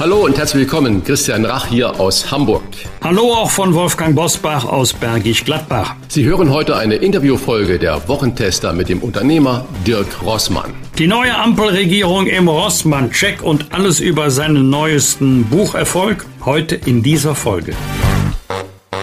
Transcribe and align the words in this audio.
Hallo 0.00 0.24
und 0.24 0.38
herzlich 0.38 0.62
willkommen, 0.62 1.04
Christian 1.04 1.44
Rach 1.44 1.66
hier 1.66 2.00
aus 2.00 2.30
Hamburg. 2.30 2.62
Hallo 3.02 3.34
auch 3.34 3.50
von 3.50 3.74
Wolfgang 3.74 4.16
Bosbach 4.16 4.64
aus 4.64 4.94
Bergisch 4.94 5.44
Gladbach. 5.44 5.94
Sie 6.08 6.24
hören 6.24 6.50
heute 6.50 6.74
eine 6.74 6.94
Interviewfolge 6.94 7.78
der 7.78 8.08
Wochentester 8.08 8.72
mit 8.72 8.88
dem 8.88 9.00
Unternehmer 9.00 9.66
Dirk 9.86 10.06
Rossmann. 10.24 10.72
Die 10.96 11.06
neue 11.06 11.36
Ampelregierung 11.36 12.28
im 12.28 12.48
Rossmann-Check 12.48 13.42
und 13.42 13.74
alles 13.74 14.00
über 14.00 14.30
seinen 14.30 14.70
neuesten 14.70 15.44
Bucherfolg 15.44 16.24
heute 16.46 16.76
in 16.76 17.02
dieser 17.02 17.34
Folge. 17.34 17.74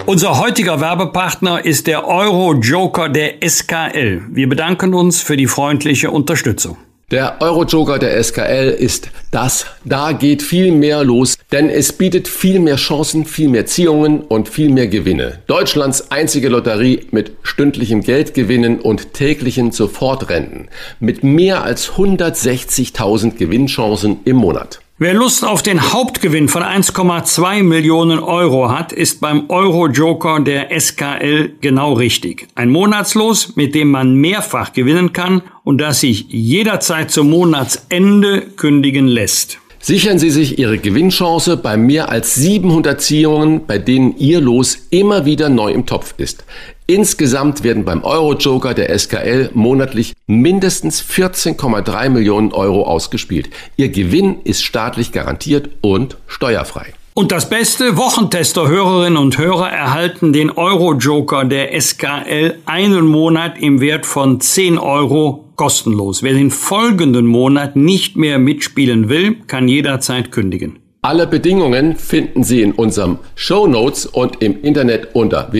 Unser 0.04 0.40
heutiger 0.40 0.80
Werbepartner 0.80 1.64
ist 1.64 1.86
der 1.86 2.08
Euro-Joker 2.08 3.08
der 3.08 3.48
SKL. 3.48 4.22
Wir 4.32 4.48
bedanken 4.48 4.94
uns 4.94 5.22
für 5.22 5.36
die 5.36 5.46
freundliche 5.46 6.10
Unterstützung. 6.10 6.76
Der 7.10 7.40
Eurojoker 7.40 7.98
der 7.98 8.22
SKL 8.22 8.68
ist 8.68 9.08
das. 9.30 9.64
Da 9.82 10.12
geht 10.12 10.42
viel 10.42 10.72
mehr 10.72 11.04
los, 11.04 11.38
denn 11.50 11.70
es 11.70 11.94
bietet 11.94 12.28
viel 12.28 12.60
mehr 12.60 12.76
Chancen, 12.76 13.24
viel 13.24 13.48
mehr 13.48 13.64
Ziehungen 13.64 14.20
und 14.20 14.50
viel 14.50 14.68
mehr 14.68 14.88
Gewinne. 14.88 15.38
Deutschlands 15.46 16.10
einzige 16.10 16.50
Lotterie 16.50 17.06
mit 17.10 17.32
stündlichem 17.42 18.02
Geldgewinnen 18.02 18.78
und 18.78 19.14
täglichen 19.14 19.72
Sofortrenten. 19.72 20.68
Mit 21.00 21.24
mehr 21.24 21.64
als 21.64 21.92
160.000 21.92 23.38
Gewinnchancen 23.38 24.20
im 24.26 24.36
Monat. 24.36 24.80
Wer 25.00 25.14
Lust 25.14 25.44
auf 25.44 25.62
den 25.62 25.92
Hauptgewinn 25.92 26.48
von 26.48 26.64
1,2 26.64 27.62
Millionen 27.62 28.18
Euro 28.18 28.68
hat, 28.68 28.90
ist 28.90 29.20
beim 29.20 29.48
Euro-Joker 29.48 30.40
der 30.40 30.76
SKL 30.76 31.52
genau 31.60 31.92
richtig. 31.92 32.48
Ein 32.56 32.68
Monatslos, 32.70 33.54
mit 33.54 33.76
dem 33.76 33.92
man 33.92 34.16
mehrfach 34.16 34.72
gewinnen 34.72 35.12
kann 35.12 35.42
und 35.62 35.78
das 35.78 36.00
sich 36.00 36.26
jederzeit 36.30 37.12
zum 37.12 37.30
Monatsende 37.30 38.40
kündigen 38.56 39.06
lässt. 39.06 39.60
Sichern 39.78 40.18
Sie 40.18 40.30
sich 40.30 40.58
Ihre 40.58 40.78
Gewinnchance 40.78 41.56
bei 41.56 41.76
mehr 41.76 42.08
als 42.08 42.34
700 42.34 43.00
Ziehungen, 43.00 43.66
bei 43.68 43.78
denen 43.78 44.18
Ihr 44.18 44.40
Los 44.40 44.88
immer 44.90 45.24
wieder 45.24 45.48
neu 45.48 45.70
im 45.70 45.86
Topf 45.86 46.14
ist. 46.18 46.44
Insgesamt 46.90 47.64
werden 47.64 47.84
beim 47.84 48.02
Euro-Joker 48.02 48.72
der 48.72 48.98
SKL 48.98 49.50
monatlich 49.52 50.14
mindestens 50.26 51.02
14,3 51.02 52.08
Millionen 52.08 52.50
Euro 52.52 52.84
ausgespielt. 52.84 53.50
Ihr 53.76 53.90
Gewinn 53.90 54.38
ist 54.44 54.64
staatlich 54.64 55.12
garantiert 55.12 55.68
und 55.82 56.16
steuerfrei. 56.26 56.94
Und 57.12 57.30
das 57.30 57.50
Beste, 57.50 57.98
Wochentester-Hörerinnen 57.98 59.18
und 59.18 59.36
Hörer 59.36 59.68
erhalten 59.68 60.32
den 60.32 60.50
Euro-Joker 60.50 61.44
der 61.44 61.78
SKL 61.78 62.54
einen 62.64 63.04
Monat 63.04 63.58
im 63.58 63.82
Wert 63.82 64.06
von 64.06 64.40
10 64.40 64.78
Euro 64.78 65.44
kostenlos. 65.56 66.22
Wer 66.22 66.32
den 66.32 66.50
folgenden 66.50 67.26
Monat 67.26 67.76
nicht 67.76 68.16
mehr 68.16 68.38
mitspielen 68.38 69.10
will, 69.10 69.36
kann 69.46 69.68
jederzeit 69.68 70.32
kündigen. 70.32 70.78
Alle 71.02 71.26
Bedingungen 71.26 71.96
finden 71.96 72.44
Sie 72.44 72.62
in 72.62 72.72
unserem 72.72 73.18
Show 73.34 73.66
Notes 73.66 74.06
und 74.06 74.42
im 74.42 74.62
Internet 74.62 75.14
unter 75.14 75.52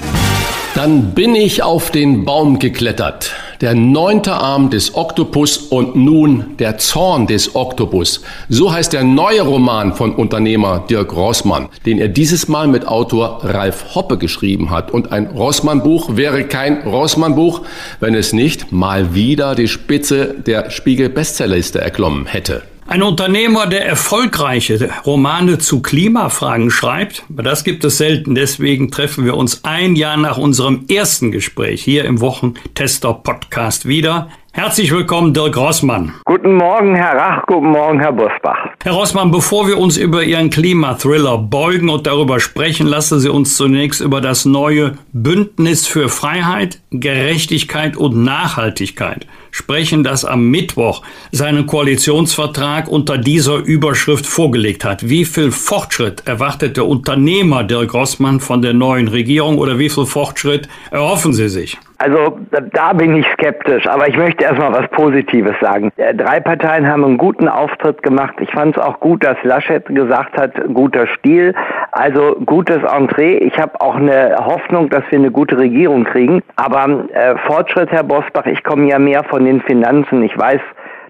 Dann 0.75 1.13
bin 1.15 1.35
ich 1.35 1.63
auf 1.63 1.91
den 1.91 2.25
Baum 2.25 2.59
geklettert. 2.59 3.33
Der 3.61 3.75
neunte 3.75 4.35
Arm 4.35 4.71
des 4.71 4.95
Oktopus 4.95 5.57
und 5.57 5.97
nun 5.97 6.57
der 6.59 6.79
Zorn 6.79 7.27
des 7.27 7.57
Oktopus. 7.57 8.23
So 8.49 8.73
heißt 8.73 8.93
der 8.93 9.03
neue 9.03 9.43
Roman 9.43 9.95
von 9.95 10.15
Unternehmer 10.15 10.85
Dirk 10.89 11.17
Rossmann, 11.17 11.69
den 11.85 11.99
er 11.99 12.09
dieses 12.09 12.47
Mal 12.47 12.69
mit 12.69 12.87
Autor 12.87 13.41
Ralf 13.43 13.97
Hoppe 13.97 14.19
geschrieben 14.19 14.71
hat. 14.71 14.93
Und 14.93 15.11
ein 15.11 15.27
Rossmann-Buch 15.27 16.17
wäre 16.17 16.45
kein 16.45 16.83
Rossmann-Buch, 16.83 17.63
wenn 17.99 18.15
es 18.15 18.33
nicht 18.33 18.71
mal 18.71 19.15
wieder 19.15 19.57
die 19.57 19.69
Spitze 19.69 20.37
der 20.47 20.71
Spiegel-Bestsellerliste 20.71 21.81
erklommen 21.81 22.27
hätte. 22.27 22.63
Ein 22.89 23.03
Unternehmer, 23.03 23.67
der 23.67 23.85
erfolgreiche 23.85 24.89
Romane 25.05 25.59
zu 25.59 25.83
Klimafragen 25.83 26.71
schreibt, 26.71 27.23
das 27.29 27.63
gibt 27.63 27.85
es 27.85 27.99
selten. 27.99 28.35
Deswegen 28.35 28.91
treffen 28.91 29.27
wir 29.27 29.37
uns 29.37 29.63
ein 29.63 29.95
Jahr 29.95 30.17
nach 30.17 30.39
unserem 30.39 30.87
ersten 30.89 31.31
Gespräch 31.31 31.83
hier 31.83 32.07
im 32.07 32.23
Wochentester 32.23 33.13
Podcast 33.13 33.87
wieder. 33.87 34.31
Herzlich 34.53 34.91
willkommen, 34.91 35.35
Dirk 35.35 35.57
Rossmann. 35.57 36.15
Guten 36.25 36.55
Morgen, 36.55 36.97
Herr 36.97 37.15
Rach, 37.15 37.47
guten 37.47 37.71
Morgen, 37.71 38.01
Herr 38.01 38.13
Busbach. 38.13 38.57
Herr 38.83 38.93
Rossmann, 38.93 39.31
bevor 39.31 39.69
wir 39.69 39.79
uns 39.79 39.97
über 39.97 40.25
Ihren 40.25 40.51
Klimathriller 40.51 41.39
beugen 41.39 41.91
und 41.91 42.07
darüber 42.07 42.41
sprechen, 42.41 42.87
lassen 42.87 43.21
Sie 43.21 43.29
uns 43.29 43.57
zunächst 43.57 44.01
über 44.01 44.21
das 44.21 44.47
neue 44.47 44.99
Bündnis 45.13 45.87
für 45.87 46.09
Freiheit, 46.09 46.81
Gerechtigkeit 46.91 47.97
und 47.97 48.25
Nachhaltigkeit 48.25 49.27
sprechen, 49.51 50.03
das 50.03 50.25
am 50.25 50.51
Mittwoch 50.51 51.03
seinen 51.31 51.67
Koalitionsvertrag 51.67 52.89
unter 52.89 53.19
dieser 53.19 53.57
Überschrift 53.59 54.27
vorgelegt 54.27 54.85
hat. 54.85 55.09
Wie 55.09 55.25
viel 55.25 55.53
Fortschritt 55.53 56.27
erwartet 56.27 56.77
der 56.77 56.87
Unternehmer 56.87 57.65
Dirk 57.65 57.95
Rossmann 57.95 58.41
von 58.41 58.63
der 58.63 58.73
neuen 58.73 59.09
Regierung 59.09 59.59
oder 59.59 59.79
wie 59.79 59.91
viel 59.91 60.07
Fortschritt 60.07 60.69
erhoffen 60.91 61.33
Sie 61.33 61.49
sich? 61.49 61.79
Also 61.99 62.39
da 62.73 62.93
bin 62.93 63.17
ich 63.17 63.27
skeptisch, 63.33 63.89
aber 63.89 64.09
ich 64.09 64.17
möchte 64.17 64.45
erstmal 64.45 64.73
was 64.73 64.89
Positives 64.91 65.57
sagen. 65.61 65.91
Drei 65.97 66.39
Parteien 66.39 66.87
haben 66.87 67.05
einen 67.05 67.19
guten 67.19 67.49
Auftritt 67.49 68.05
gemacht. 68.05 68.35
Ich 68.39 68.51
fand 68.53 68.77
es 68.77 68.83
auch 68.83 69.01
gut, 69.01 69.25
dass 69.25 69.37
Laschet 69.43 69.85
gesagt 69.87 70.39
hat, 70.39 70.53
guter 70.73 71.09
Stil, 71.09 71.55
also 71.91 72.37
gutes 72.47 72.79
Entree. 72.85 73.39
Ich 73.39 73.59
habe 73.59 73.81
auch 73.81 73.97
eine 73.97 74.37
Hoffnung, 74.39 74.89
dass 74.91 75.03
wir 75.11 75.19
eine 75.19 75.33
gute 75.33 75.59
Regierung 75.59 76.05
kriegen. 76.05 76.41
Aber 76.55 77.09
äh, 77.13 77.37
Fortschritt, 77.49 77.91
Herr 77.91 78.05
Bosbach, 78.05 78.47
ich 78.47 78.63
komme 78.63 78.89
ja 78.89 79.01
mehr 79.01 79.25
von 79.25 79.45
den 79.45 79.61
Finanzen. 79.63 80.23
Ich 80.23 80.39
weiß, 80.39 80.61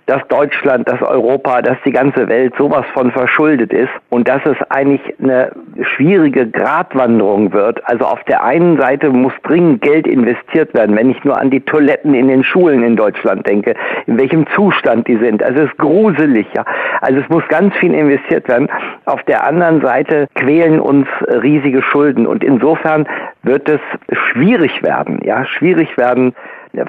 dass 0.09 0.27
Deutschland, 0.29 0.89
dass 0.89 1.03
Europa, 1.03 1.61
dass 1.61 1.77
die 1.85 1.93
ganze 1.93 2.29
Welt 2.29 2.55
sowas 2.57 2.87
von 2.95 3.13
verschuldet 3.13 3.75
ist 3.75 3.91
und 4.09 4.27
dass 4.27 4.41
es 4.47 4.57
eigentlich 4.71 5.03
eine 5.23 5.53
schwierige 5.83 6.49
Gratwanderung 6.49 7.53
wird. 7.53 7.87
Also 7.87 8.07
auf 8.07 8.25
der 8.25 8.43
einen 8.43 8.81
Seite 8.81 9.11
muss 9.11 9.35
dringend 9.43 9.83
Geld 9.83 10.07
investiert 10.07 10.73
werden, 10.73 10.97
wenn 10.97 11.11
ich 11.11 11.23
nur 11.25 11.39
an 11.39 11.51
die 11.51 11.61
Toiletten 11.61 12.15
in 12.15 12.29
den 12.29 12.43
Schulen 12.43 12.83
in 12.83 12.97
Deutschland 12.97 13.47
denke, 13.47 13.75
in 14.07 14.19
welchem 14.19 14.47
Zustand 14.55 15.07
die 15.07 15.19
sind. 15.19 15.43
Also 15.43 15.61
es 15.61 15.71
ist 15.71 15.77
gruselig, 15.77 16.47
ja. 16.55 16.65
Also 17.03 17.21
es 17.21 17.29
muss 17.29 17.47
ganz 17.49 17.77
viel 17.77 17.93
investiert 17.93 18.49
werden. 18.49 18.69
Auf 19.05 19.23
der 19.25 19.47
anderen 19.47 19.83
Seite 19.83 20.27
quälen 20.37 20.81
uns 20.81 21.07
riesige 21.43 21.83
Schulden 21.83 22.27
und 22.27 22.43
insofern 22.43 23.07
wird 23.43 23.69
es 23.69 23.81
schwierig 24.11 24.83
werden, 24.83 25.21
ja, 25.23 25.45
schwierig 25.45 25.99
werden, 25.99 26.35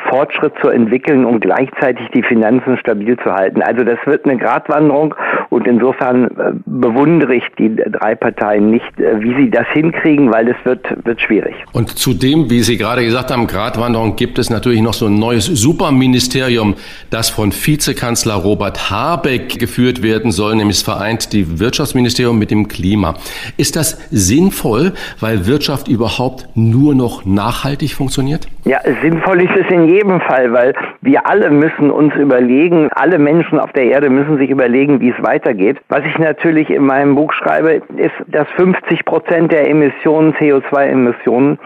Fortschritt 0.09 0.53
zu 0.61 0.69
entwickeln 0.69 1.25
und 1.25 1.41
gleichzeitig 1.41 2.07
die 2.13 2.23
Finanzen 2.23 2.77
stabil 2.77 3.17
zu 3.17 3.31
halten. 3.31 3.61
Also 3.61 3.83
das 3.83 3.97
wird 4.05 4.25
eine 4.25 4.37
Gratwanderung 4.37 5.15
und 5.49 5.67
insofern 5.67 6.25
äh, 6.25 6.51
bewundere 6.65 7.35
ich 7.35 7.43
die 7.57 7.75
drei 7.75 8.15
Parteien 8.15 8.69
nicht, 8.69 8.99
äh, 8.99 9.21
wie 9.21 9.35
sie 9.35 9.49
das 9.49 9.67
hinkriegen, 9.73 10.31
weil 10.31 10.49
es 10.49 10.57
wird, 10.63 10.85
wird 11.05 11.21
schwierig. 11.21 11.55
Und 11.73 11.97
zudem, 11.97 12.49
wie 12.49 12.61
Sie 12.61 12.77
gerade 12.77 13.03
gesagt 13.03 13.31
haben, 13.31 13.47
Gratwanderung 13.47 14.15
gibt 14.15 14.37
es 14.37 14.49
natürlich 14.49 14.81
noch 14.81 14.93
so 14.93 15.07
ein 15.07 15.15
neues 15.15 15.45
Superministerium, 15.45 16.75
das 17.09 17.29
von 17.29 17.51
Vizekanzler 17.51 18.35
Robert 18.35 18.91
Habeck 18.91 19.59
geführt 19.59 20.03
werden 20.03 20.31
soll, 20.31 20.55
nämlich 20.55 20.83
vereint 20.83 21.33
die 21.33 21.59
Wirtschaftsministerium 21.59 22.37
mit 22.37 22.51
dem 22.51 22.67
Klima. 22.67 23.15
Ist 23.57 23.75
das 23.75 23.97
sinnvoll, 24.11 24.93
weil 25.19 25.47
Wirtschaft 25.47 25.87
überhaupt 25.87 26.47
nur 26.55 26.95
noch 26.95 27.25
nachhaltig 27.25 27.93
funktioniert? 27.93 28.47
Ja, 28.65 28.79
sinnvoll 29.01 29.41
ist 29.41 29.55
es 29.55 29.68
in 29.71 29.87
jedem 29.87 30.21
Fall, 30.21 30.51
weil 30.53 30.73
wir 31.01 31.27
alle 31.27 31.49
müssen 31.49 31.91
uns 31.91 32.13
überlegen, 32.15 32.89
alle 32.91 33.19
Menschen 33.19 33.59
auf 33.59 33.71
der 33.73 33.85
Erde 33.85 34.09
müssen 34.09 34.37
sich 34.37 34.49
überlegen, 34.49 34.99
wie 34.99 35.09
es 35.09 35.23
weitergeht. 35.23 35.77
Was 35.89 36.01
ich 36.05 36.17
natürlich 36.17 36.69
in 36.69 36.85
meinem 36.85 37.15
Buch 37.15 37.33
schreibe, 37.33 37.81
ist, 37.97 38.13
dass 38.27 38.47
50 38.55 39.05
Prozent 39.05 39.51
der 39.51 39.69
Emissionen, 39.69 40.33
CO2-Emissionen, 40.33 41.59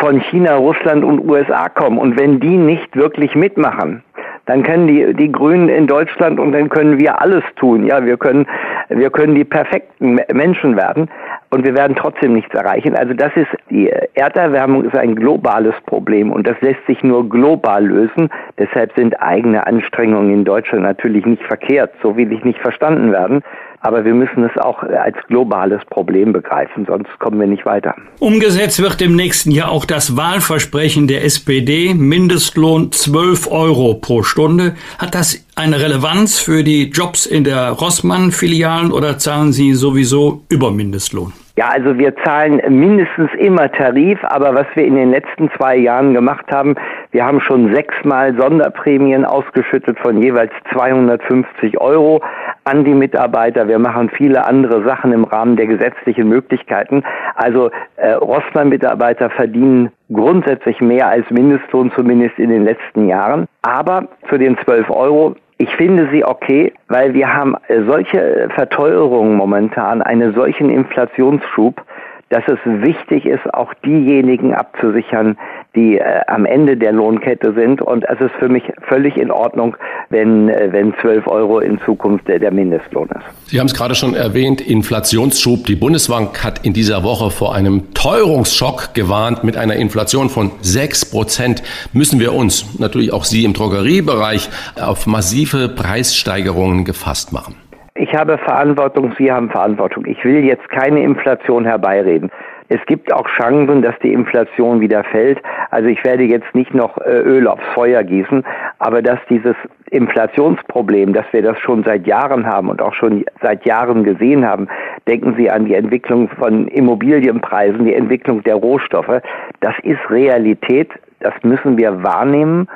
von 0.00 0.20
China, 0.20 0.56
Russland 0.56 1.04
und 1.04 1.28
USA 1.28 1.68
kommen. 1.68 1.98
Und 1.98 2.18
wenn 2.18 2.40
die 2.40 2.56
nicht 2.56 2.96
wirklich 2.96 3.34
mitmachen, 3.34 4.02
dann 4.46 4.62
können 4.62 4.86
die, 4.86 5.14
die 5.14 5.30
Grünen 5.30 5.68
in 5.68 5.86
Deutschland 5.86 6.40
und 6.40 6.52
dann 6.52 6.68
können 6.68 6.98
wir 6.98 7.20
alles 7.20 7.44
tun. 7.56 7.86
Ja, 7.86 8.04
wir 8.04 8.16
können, 8.16 8.46
wir 8.88 9.10
können 9.10 9.34
die 9.34 9.44
perfekten 9.44 10.18
Menschen 10.32 10.76
werden 10.76 11.08
und 11.50 11.64
wir 11.64 11.74
werden 11.74 11.96
trotzdem 11.96 12.34
nichts 12.34 12.54
erreichen. 12.54 12.94
Also 12.94 13.14
das 13.14 13.32
ist, 13.34 13.48
die 13.70 13.90
Erderwärmung 14.14 14.84
ist 14.84 14.96
ein 14.96 15.14
globales 15.14 15.74
Problem 15.86 16.30
und 16.32 16.46
das 16.46 16.60
lässt 16.60 16.84
sich 16.86 17.02
nur 17.02 17.28
global 17.28 17.86
lösen. 17.86 18.28
Deshalb 18.58 18.92
sind 18.96 19.20
eigene 19.20 19.66
Anstrengungen 19.66 20.32
in 20.32 20.44
Deutschland 20.44 20.82
natürlich 20.82 21.24
nicht 21.24 21.42
verkehrt. 21.44 21.92
So 22.02 22.16
will 22.16 22.32
ich 22.32 22.44
nicht 22.44 22.58
verstanden 22.60 23.12
werden. 23.12 23.42
Aber 23.80 24.04
wir 24.04 24.14
müssen 24.14 24.44
es 24.44 24.56
auch 24.60 24.82
als 24.82 25.16
globales 25.28 25.84
Problem 25.86 26.32
begreifen, 26.32 26.86
sonst 26.86 27.10
kommen 27.18 27.38
wir 27.38 27.46
nicht 27.46 27.64
weiter. 27.64 27.94
Umgesetzt 28.18 28.82
wird 28.82 29.00
im 29.02 29.16
nächsten 29.16 29.50
Jahr 29.50 29.70
auch 29.70 29.84
das 29.84 30.16
Wahlversprechen 30.16 31.06
der 31.06 31.24
SPD, 31.24 31.94
Mindestlohn 31.94 32.92
12 32.92 33.50
Euro 33.50 33.94
pro 33.94 34.22
Stunde. 34.22 34.74
Hat 34.98 35.14
das 35.14 35.44
eine 35.54 35.80
Relevanz 35.80 36.38
für 36.38 36.64
die 36.64 36.90
Jobs 36.90 37.26
in 37.26 37.44
der 37.44 37.70
Rossmann-Filialen 37.70 38.92
oder 38.92 39.18
zahlen 39.18 39.52
Sie 39.52 39.74
sowieso 39.74 40.42
über 40.48 40.70
Mindestlohn? 40.70 41.32
Ja, 41.58 41.70
also 41.70 41.98
wir 41.98 42.14
zahlen 42.24 42.60
mindestens 42.68 43.30
immer 43.36 43.68
Tarif, 43.72 44.20
aber 44.22 44.54
was 44.54 44.66
wir 44.74 44.84
in 44.84 44.94
den 44.94 45.10
letzten 45.10 45.50
zwei 45.56 45.76
Jahren 45.76 46.14
gemacht 46.14 46.46
haben, 46.52 46.76
wir 47.10 47.24
haben 47.24 47.40
schon 47.40 47.74
sechsmal 47.74 48.34
Sonderprämien 48.36 49.24
ausgeschüttet 49.24 49.98
von 49.98 50.22
jeweils 50.22 50.52
250 50.72 51.80
Euro 51.80 52.22
an 52.64 52.84
die 52.84 52.94
Mitarbeiter. 52.94 53.66
Wir 53.66 53.78
machen 53.78 54.10
viele 54.10 54.44
andere 54.46 54.84
Sachen 54.84 55.12
im 55.12 55.24
Rahmen 55.24 55.56
der 55.56 55.66
gesetzlichen 55.66 56.28
Möglichkeiten. 56.28 57.02
Also 57.34 57.70
äh, 57.96 58.12
Rossmann-Mitarbeiter 58.12 59.30
verdienen 59.30 59.90
grundsätzlich 60.12 60.80
mehr 60.80 61.08
als 61.08 61.28
Mindestlohn, 61.30 61.90
zumindest 61.96 62.38
in 62.38 62.50
den 62.50 62.64
letzten 62.64 63.08
Jahren. 63.08 63.46
Aber 63.62 64.08
zu 64.28 64.36
den 64.36 64.58
12 64.58 64.90
Euro 64.90 65.36
ich 65.60 65.74
finde 65.74 66.08
sie 66.12 66.24
okay, 66.24 66.72
weil 66.86 67.14
wir 67.14 67.34
haben 67.34 67.56
solche 67.88 68.48
Verteuerungen 68.54 69.34
momentan, 69.34 70.02
einen 70.02 70.32
solchen 70.32 70.70
Inflationsschub, 70.70 71.82
dass 72.30 72.44
es 72.46 72.58
wichtig 72.64 73.24
ist, 73.24 73.52
auch 73.54 73.72
diejenigen 73.84 74.54
abzusichern, 74.54 75.36
die 75.74 75.98
äh, 75.98 76.20
am 76.26 76.44
Ende 76.44 76.76
der 76.76 76.92
Lohnkette 76.92 77.54
sind. 77.54 77.80
Und 77.80 78.04
es 78.08 78.20
ist 78.20 78.34
für 78.38 78.48
mich 78.48 78.64
völlig 78.88 79.16
in 79.16 79.30
Ordnung, 79.30 79.76
wenn, 80.10 80.48
äh, 80.48 80.68
wenn 80.70 80.94
12 81.00 81.26
Euro 81.26 81.60
in 81.60 81.80
Zukunft 81.84 82.28
der, 82.28 82.38
der 82.38 82.52
Mindestlohn 82.52 83.08
ist. 83.08 83.50
Sie 83.50 83.58
haben 83.58 83.66
es 83.66 83.74
gerade 83.74 83.94
schon 83.94 84.14
erwähnt, 84.14 84.60
Inflationsschub. 84.60 85.64
Die 85.66 85.76
Bundesbank 85.76 86.44
hat 86.44 86.64
in 86.66 86.72
dieser 86.72 87.02
Woche 87.02 87.30
vor 87.30 87.54
einem 87.54 87.94
Teuerungsschock 87.94 88.94
gewarnt. 88.94 89.44
Mit 89.44 89.56
einer 89.56 89.76
Inflation 89.76 90.28
von 90.28 90.50
6 90.60 91.10
Prozent 91.10 91.62
müssen 91.92 92.20
wir 92.20 92.34
uns, 92.34 92.78
natürlich 92.78 93.12
auch 93.12 93.24
Sie 93.24 93.44
im 93.44 93.54
Drogeriebereich, 93.54 94.50
auf 94.80 95.06
massive 95.06 95.68
Preissteigerungen 95.68 96.84
gefasst 96.84 97.32
machen. 97.32 97.54
Ich 98.00 98.14
habe 98.14 98.38
Verantwortung, 98.38 99.12
Sie 99.18 99.30
haben 99.32 99.50
Verantwortung. 99.50 100.06
Ich 100.06 100.24
will 100.24 100.44
jetzt 100.44 100.68
keine 100.68 101.02
Inflation 101.02 101.64
herbeireden. 101.64 102.30
Es 102.68 102.78
gibt 102.86 103.12
auch 103.12 103.26
Chancen, 103.26 103.82
dass 103.82 103.98
die 104.00 104.12
Inflation 104.12 104.80
wieder 104.80 105.02
fällt. 105.02 105.40
Also 105.72 105.88
ich 105.88 106.04
werde 106.04 106.22
jetzt 106.22 106.54
nicht 106.54 106.72
noch 106.72 106.96
äh, 106.98 107.18
Öl 107.22 107.48
aufs 107.48 107.64
Feuer 107.74 108.04
gießen, 108.04 108.44
aber 108.78 109.02
dass 109.02 109.18
dieses 109.28 109.56
Inflationsproblem, 109.90 111.12
dass 111.12 111.24
wir 111.32 111.42
das 111.42 111.58
schon 111.58 111.82
seit 111.82 112.06
Jahren 112.06 112.46
haben 112.46 112.68
und 112.68 112.80
auch 112.80 112.94
schon 112.94 113.24
seit 113.42 113.66
Jahren 113.66 114.04
gesehen 114.04 114.46
haben, 114.46 114.68
denken 115.08 115.34
Sie 115.36 115.50
an 115.50 115.64
die 115.64 115.74
Entwicklung 115.74 116.28
von 116.28 116.68
Immobilienpreisen, 116.68 117.84
die 117.84 117.94
Entwicklung 117.94 118.44
der 118.44 118.56
Rohstoffe, 118.56 119.22
das 119.58 119.74
ist 119.82 119.98
Realität, 120.08 120.92
das 121.18 121.34
müssen 121.42 121.76
wir 121.76 122.00
wahrnehmen 122.04 122.68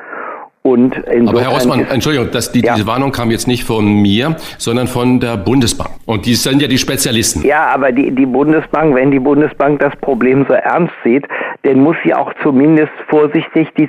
und 0.63 0.97
Aber 1.29 1.41
Herr 1.43 1.51
Rossmann, 1.51 1.87
Entschuldigung, 1.91 2.29
das, 2.31 2.53
die, 2.53 2.61
ja. 2.61 2.75
diese 2.75 2.87
Warnung 2.87 3.11
kam 3.11 3.33
jetzt 3.33 3.49
nicht 3.49 3.65
von 3.65 3.85
mir, 4.01 4.37
sondern 4.59 4.87
von 4.87 5.19
der 5.19 5.37
Bundesbank. 5.37 5.91
Und 6.07 6.25
die 6.25 6.35
sind 6.35 6.63
ja 6.63 6.69
die 6.69 6.79
Spezialisten. 6.79 7.45
Ja, 7.45 7.67
aber 7.67 7.91
die, 7.91 8.13
die 8.13 8.27
Bundesbank, 8.27 8.95
wenn 8.95 9.11
die 9.11 9.19
Bundesbank 9.19 9.81
das 9.81 9.95
Problem 9.97 10.47
so 10.49 10.55
ernst 10.55 10.95
sieht, 11.03 11.27
dann 11.63 11.81
muss 11.81 11.97
sie 12.05 12.15
auch 12.15 12.33
zumindest 12.43 12.93
vorsichtig 13.09 13.69
die, 13.77 13.89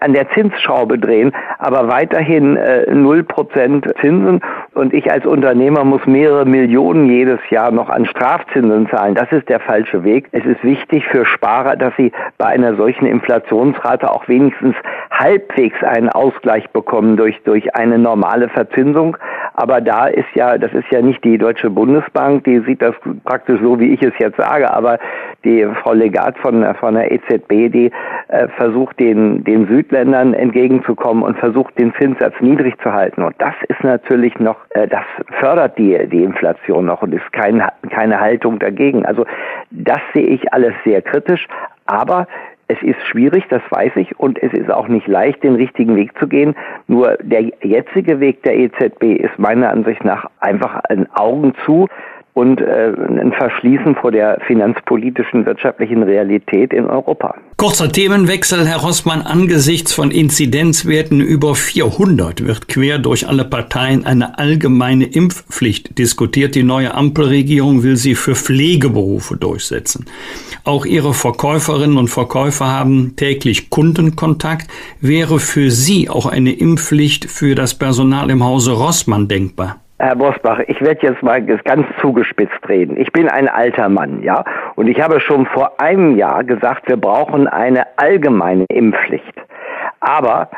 an 0.00 0.12
der 0.12 0.28
Zinsschraube 0.30 0.98
drehen. 0.98 1.32
Aber 1.58 1.88
weiterhin 1.88 2.56
äh, 2.56 2.86
0% 2.90 4.00
Zinsen 4.00 4.40
und 4.74 4.94
ich 4.94 5.10
als 5.10 5.26
Unternehmer 5.26 5.84
muss 5.84 6.04
mehrere 6.06 6.44
Millionen 6.44 7.08
jedes 7.10 7.40
Jahr 7.50 7.70
noch 7.70 7.88
an 7.88 8.06
Strafzinsen 8.06 8.88
zahlen. 8.88 9.14
Das 9.14 9.30
ist 9.32 9.48
der 9.48 9.60
falsche 9.60 10.04
Weg. 10.04 10.28
Es 10.32 10.44
ist 10.44 10.62
wichtig 10.62 11.04
für 11.10 11.24
Sparer, 11.26 11.76
dass 11.76 11.92
sie 11.96 12.12
bei 12.38 12.46
einer 12.46 12.76
solchen 12.76 13.06
Inflationsrate 13.06 14.10
auch 14.10 14.28
wenigstens 14.28 14.74
halbwegs 15.10 15.82
einen 16.04 16.10
Ausgleich 16.10 16.68
bekommen 16.70 17.16
durch, 17.16 17.40
durch 17.44 17.74
eine 17.74 17.98
normale 17.98 18.48
Verzinsung. 18.48 19.16
Aber 19.54 19.80
da 19.80 20.06
ist 20.06 20.28
ja, 20.34 20.58
das 20.58 20.72
ist 20.72 20.90
ja 20.90 21.00
nicht 21.00 21.22
die 21.24 21.38
Deutsche 21.38 21.70
Bundesbank, 21.70 22.44
die 22.44 22.60
sieht 22.60 22.82
das 22.82 22.94
praktisch 23.24 23.60
so, 23.62 23.78
wie 23.78 23.94
ich 23.94 24.02
es 24.02 24.12
jetzt 24.18 24.36
sage, 24.36 24.70
aber 24.72 24.98
die 25.44 25.66
Frau 25.82 25.92
Legat 25.92 26.36
von, 26.38 26.64
von 26.74 26.94
der 26.94 27.12
EZB, 27.12 27.72
die 27.72 27.90
äh, 28.28 28.48
versucht, 28.56 28.98
den, 28.98 29.44
den 29.44 29.66
Südländern 29.68 30.34
entgegenzukommen 30.34 31.22
und 31.22 31.38
versucht, 31.38 31.78
den 31.78 31.94
Zinssatz 32.00 32.34
niedrig 32.40 32.74
zu 32.82 32.92
halten. 32.92 33.22
Und 33.22 33.34
das 33.38 33.54
ist 33.68 33.82
natürlich 33.84 34.38
noch, 34.38 34.56
äh, 34.70 34.88
das 34.88 35.04
fördert 35.38 35.78
die, 35.78 36.06
die 36.08 36.24
Inflation 36.24 36.86
noch 36.86 37.02
und 37.02 37.14
ist 37.14 37.32
kein, 37.32 37.62
keine 37.90 38.18
Haltung 38.20 38.58
dagegen. 38.58 39.06
Also 39.06 39.24
das 39.70 40.00
sehe 40.14 40.26
ich 40.26 40.52
alles 40.52 40.74
sehr 40.84 41.00
kritisch. 41.02 41.46
Aber 41.86 42.26
es 42.68 42.80
ist 42.82 43.00
schwierig, 43.06 43.44
das 43.50 43.62
weiß 43.70 43.92
ich, 43.96 44.18
und 44.18 44.42
es 44.42 44.52
ist 44.52 44.70
auch 44.70 44.88
nicht 44.88 45.06
leicht, 45.06 45.42
den 45.42 45.54
richtigen 45.54 45.96
Weg 45.96 46.18
zu 46.18 46.26
gehen. 46.26 46.54
Nur 46.86 47.16
der 47.22 47.42
jetzige 47.62 48.20
Weg 48.20 48.42
der 48.42 48.56
EZB 48.56 49.02
ist 49.20 49.38
meiner 49.38 49.70
Ansicht 49.70 50.04
nach 50.04 50.26
einfach 50.40 50.80
ein 50.88 51.10
Augen 51.12 51.54
zu 51.64 51.88
und 52.34 52.60
äh, 52.60 52.92
ein 53.20 53.32
Verschließen 53.32 53.94
vor 53.94 54.10
der 54.10 54.40
finanzpolitischen, 54.46 55.46
wirtschaftlichen 55.46 56.02
Realität 56.02 56.72
in 56.72 56.84
Europa. 56.84 57.36
Kurzer 57.56 57.90
Themenwechsel, 57.90 58.66
Herr 58.66 58.78
Rossmann. 58.78 59.22
Angesichts 59.22 59.94
von 59.94 60.10
Inzidenzwerten 60.10 61.20
über 61.20 61.54
400 61.54 62.44
wird 62.44 62.66
quer 62.66 62.98
durch 62.98 63.28
alle 63.28 63.44
Parteien 63.44 64.04
eine 64.04 64.36
allgemeine 64.38 65.04
Impfpflicht 65.04 65.96
diskutiert. 65.96 66.56
Die 66.56 66.64
neue 66.64 66.92
Ampelregierung 66.94 67.84
will 67.84 67.96
sie 67.96 68.16
für 68.16 68.34
Pflegeberufe 68.34 69.36
durchsetzen. 69.36 70.06
Auch 70.64 70.86
Ihre 70.86 71.14
Verkäuferinnen 71.14 71.96
und 71.96 72.08
Verkäufer 72.08 72.66
haben 72.66 73.14
täglich 73.14 73.70
Kundenkontakt. 73.70 74.68
Wäre 75.00 75.38
für 75.38 75.70
Sie 75.70 76.10
auch 76.10 76.26
eine 76.26 76.52
Impfpflicht 76.52 77.30
für 77.30 77.54
das 77.54 77.78
Personal 77.78 78.28
im 78.30 78.42
Hause 78.42 78.72
Rossmann 78.72 79.28
denkbar? 79.28 79.83
Herr 79.98 80.16
Bosbach, 80.16 80.58
ich 80.66 80.80
werde 80.80 81.06
jetzt 81.06 81.22
mal 81.22 81.40
ganz 81.40 81.86
zugespitzt 82.00 82.68
reden. 82.68 82.96
Ich 82.96 83.12
bin 83.12 83.28
ein 83.28 83.48
alter 83.48 83.88
Mann, 83.88 84.22
ja, 84.24 84.44
und 84.74 84.88
ich 84.88 85.00
habe 85.00 85.20
schon 85.20 85.46
vor 85.46 85.80
einem 85.80 86.16
Jahr 86.16 86.42
gesagt, 86.42 86.88
wir 86.88 86.96
brauchen 86.96 87.46
eine 87.46 87.86
allgemeine 87.96 88.64
Impfpflicht. 88.70 89.34
Aber 90.00 90.50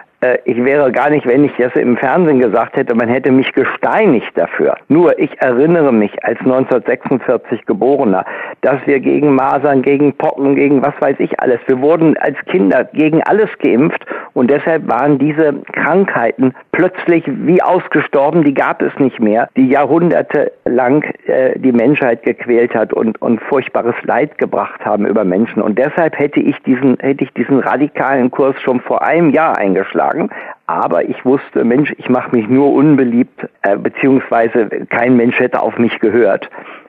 ich 0.45 0.63
wäre 0.65 0.93
gar 0.93 1.11
nicht, 1.11 1.27
wenn 1.27 1.45
ich 1.45 1.53
das 1.59 1.75
im 1.75 1.97
Fernsehen 1.97 2.41
gesagt 2.41 2.77
hätte, 2.77 2.95
man 2.95 3.09
hätte 3.09 3.33
mich 3.33 3.53
gesteinigt 3.53 4.33
dafür. 4.35 4.77
Nur 4.89 5.19
ich 5.19 5.31
erinnere 5.41 5.93
mich 5.93 6.13
als 6.25 6.39
1946 6.41 7.67
Geborener, 7.67 8.25
dass 8.63 8.79
wir 8.87 9.01
gegen 9.01 9.35
Masern, 9.35 9.83
gegen 9.83 10.13
Pocken, 10.15 10.55
gegen 10.55 10.83
was 10.83 10.95
weiß 11.01 11.17
ich 11.19 11.41
alles, 11.41 11.61
wir 11.67 11.81
wurden 11.81 12.17
als 12.19 12.37
Kinder 12.47 12.85
gegen 12.85 13.23
alles 13.25 13.51
geimpft 13.59 14.05
und 14.35 14.51
deshalb 14.51 14.89
waren 14.89 15.19
diese 15.19 15.55
Krankheiten 15.73 16.55
plötzlich 16.73 17.25
wie 17.27 17.63
ausgestorben, 17.63 18.45
die 18.45 18.55
gab 18.55 18.83
es 18.83 18.93
nicht 18.99 19.21
mehr, 19.21 19.49
die 19.57 19.69
jahrhundertelang 19.69 21.03
äh, 21.27 21.59
die 21.59 21.73
Menschheit 21.73 22.23
gequält 22.23 22.75
hat 22.75 22.93
und, 22.93 23.21
und 23.23 23.41
furchtbares 23.43 23.95
Leid 24.03 24.37
gebracht 24.39 24.85
haben 24.85 25.07
über 25.07 25.25
Menschen. 25.25 25.63
Und 25.63 25.79
deshalb 25.79 26.19
hätte 26.19 26.41
ich 26.41 26.57
diesen, 26.67 26.97
hätte 27.01 27.25
ich 27.25 27.33
diesen 27.33 27.61
radikalen 27.61 28.31
Kurs 28.31 28.61
schon 28.63 28.81
vor 28.81 29.03
einem 29.03 29.31
Jahr 29.31 29.57
eingeschlagen. 29.57 30.16
Aber 30.67 31.05
ich 31.05 31.25
wusste, 31.25 31.65
Mensch, 31.65 31.93
ich 31.99 32.09
mache 32.09 32.35
mich 32.35 32.49
nur 32.49 32.73
unbeliebt, 32.73 33.49
äh, 33.63 33.77
beziehungsweise 33.77 34.69
kein 34.91 35.17
Mensch 35.17 35.39
hätte 35.39 35.61
auf 35.61 35.79
mich 35.79 35.99
gehört. 36.01 36.49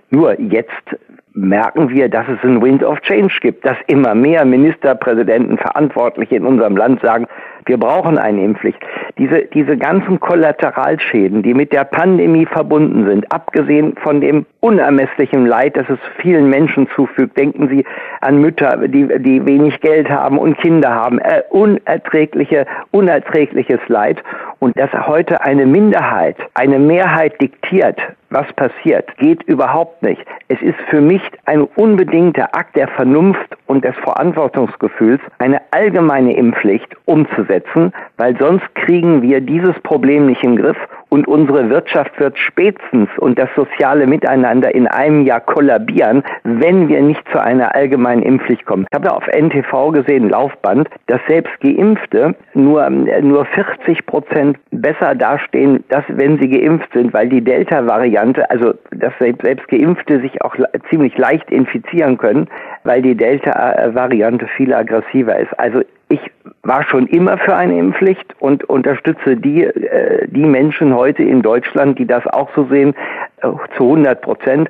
Nur 0.09 0.39
jetzt 0.39 0.97
merken 1.33 1.89
wir, 1.89 2.09
dass 2.09 2.27
es 2.27 2.43
einen 2.43 2.61
Wind 2.61 2.83
of 2.83 2.99
Change 3.01 3.33
gibt, 3.41 3.65
dass 3.65 3.77
immer 3.87 4.15
mehr 4.15 4.43
Ministerpräsidenten, 4.43 5.57
Verantwortliche 5.57 6.35
in 6.35 6.45
unserem 6.45 6.75
Land 6.75 7.01
sagen, 7.01 7.27
wir 7.65 7.77
brauchen 7.77 8.17
eine 8.17 8.43
Impfpflicht. 8.43 8.79
Diese, 9.17 9.45
diese 9.53 9.77
ganzen 9.77 10.19
Kollateralschäden, 10.19 11.41
die 11.41 11.53
mit 11.53 11.71
der 11.73 11.83
Pandemie 11.83 12.45
verbunden 12.45 13.07
sind, 13.07 13.31
abgesehen 13.31 13.95
von 14.03 14.21
dem 14.21 14.45
unermesslichen 14.59 15.45
Leid, 15.45 15.75
das 15.75 15.89
es 15.89 15.99
vielen 16.21 16.49
Menschen 16.49 16.87
zufügt, 16.95 17.37
denken 17.37 17.67
Sie 17.69 17.85
an 18.21 18.39
Mütter, 18.39 18.87
die, 18.87 19.07
die 19.19 19.45
wenig 19.45 19.79
Geld 19.81 20.09
haben 20.09 20.37
und 20.37 20.57
Kinder 20.57 20.93
haben, 20.93 21.19
äh, 21.19 21.41
unerträgliche, 21.49 22.65
unerträgliches 22.91 23.79
Leid. 23.87 24.21
Und 24.59 24.77
dass 24.77 24.91
heute 24.93 25.41
eine 25.41 25.65
Minderheit, 25.65 26.37
eine 26.53 26.79
Mehrheit 26.79 27.39
diktiert, 27.41 27.99
was 28.29 28.51
passiert, 28.53 29.15
geht 29.17 29.43
überhaupt 29.43 30.03
nicht. 30.03 30.21
Es 30.47 30.61
ist 30.61 30.77
für 30.89 30.99
mich 30.99 31.21
ein 31.45 31.61
unbedingter 31.61 32.53
Akt 32.55 32.75
der 32.75 32.87
Vernunft 32.89 33.57
und 33.67 33.85
des 33.85 33.95
Verantwortungsgefühls, 33.97 35.21
eine 35.39 35.61
allgemeine 35.71 36.35
Impfpflicht 36.35 36.95
umzusetzen, 37.05 37.93
weil 38.17 38.37
sonst 38.37 38.65
kriegen 38.75 39.06
wir 39.21 39.41
dieses 39.41 39.79
Problem 39.81 40.27
nicht 40.27 40.43
im 40.43 40.55
Griff 40.55 40.77
und 41.09 41.27
unsere 41.27 41.69
Wirtschaft 41.69 42.19
wird 42.19 42.37
spätestens 42.37 43.09
und 43.17 43.39
das 43.39 43.49
soziale 43.55 44.07
Miteinander 44.07 44.73
in 44.73 44.87
einem 44.87 45.25
Jahr 45.25 45.39
kollabieren, 45.39 46.23
wenn 46.43 46.87
wir 46.89 47.01
nicht 47.01 47.23
zu 47.31 47.41
einer 47.41 47.73
allgemeinen 47.75 48.23
Impfpflicht 48.23 48.65
kommen. 48.65 48.85
Ich 48.91 48.95
habe 48.95 49.13
auf 49.13 49.25
NTV 49.27 49.91
gesehen, 49.91 50.29
Laufband, 50.29 50.89
dass 51.07 51.21
selbst 51.27 51.53
Geimpfte 51.61 52.35
nur, 52.53 52.89
nur 52.89 53.45
40 53.45 54.05
Prozent 54.05 54.57
besser 54.71 55.15
dastehen, 55.15 55.83
dass, 55.89 56.03
wenn 56.09 56.39
sie 56.39 56.49
geimpft 56.49 56.91
sind, 56.93 57.13
weil 57.13 57.29
die 57.29 57.41
Delta-Variante, 57.41 58.49
also 58.49 58.73
dass 58.91 59.13
selbst 59.19 59.67
Geimpfte 59.69 60.19
sich 60.19 60.41
auch 60.41 60.55
ziemlich 60.89 61.17
leicht 61.17 61.49
infizieren 61.51 62.17
können, 62.17 62.47
weil 62.83 63.01
die 63.01 63.15
Delta-Variante 63.15 64.47
viel 64.55 64.73
aggressiver 64.73 65.37
ist. 65.37 65.57
Also 65.59 65.81
ich 66.09 66.19
war 66.63 66.83
schon 66.83 67.07
immer 67.07 67.37
für 67.37 67.55
eine 67.55 67.77
Impfpflicht 67.77 68.35
und 68.39 68.63
unterstütze 68.65 69.35
die, 69.35 69.63
äh, 69.63 70.27
die 70.27 70.45
Menschen 70.45 70.95
heute 70.95 71.23
in 71.23 71.41
Deutschland, 71.41 71.99
die 71.99 72.05
das 72.05 72.25
auch 72.27 72.49
so 72.55 72.65
sehen, 72.65 72.93
äh, 73.41 73.49
zu 73.75 73.83
100 73.83 74.21
Prozent. 74.21 74.69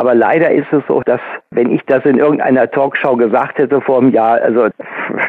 Aber 0.00 0.14
leider 0.14 0.50
ist 0.50 0.72
es 0.72 0.82
so, 0.88 1.02
dass 1.04 1.20
wenn 1.50 1.70
ich 1.70 1.82
das 1.84 2.02
in 2.06 2.16
irgendeiner 2.16 2.70
Talkshow 2.70 3.16
gesagt 3.16 3.58
hätte 3.58 3.82
vor 3.82 3.98
einem 3.98 4.14
Jahr, 4.14 4.40
also 4.40 4.68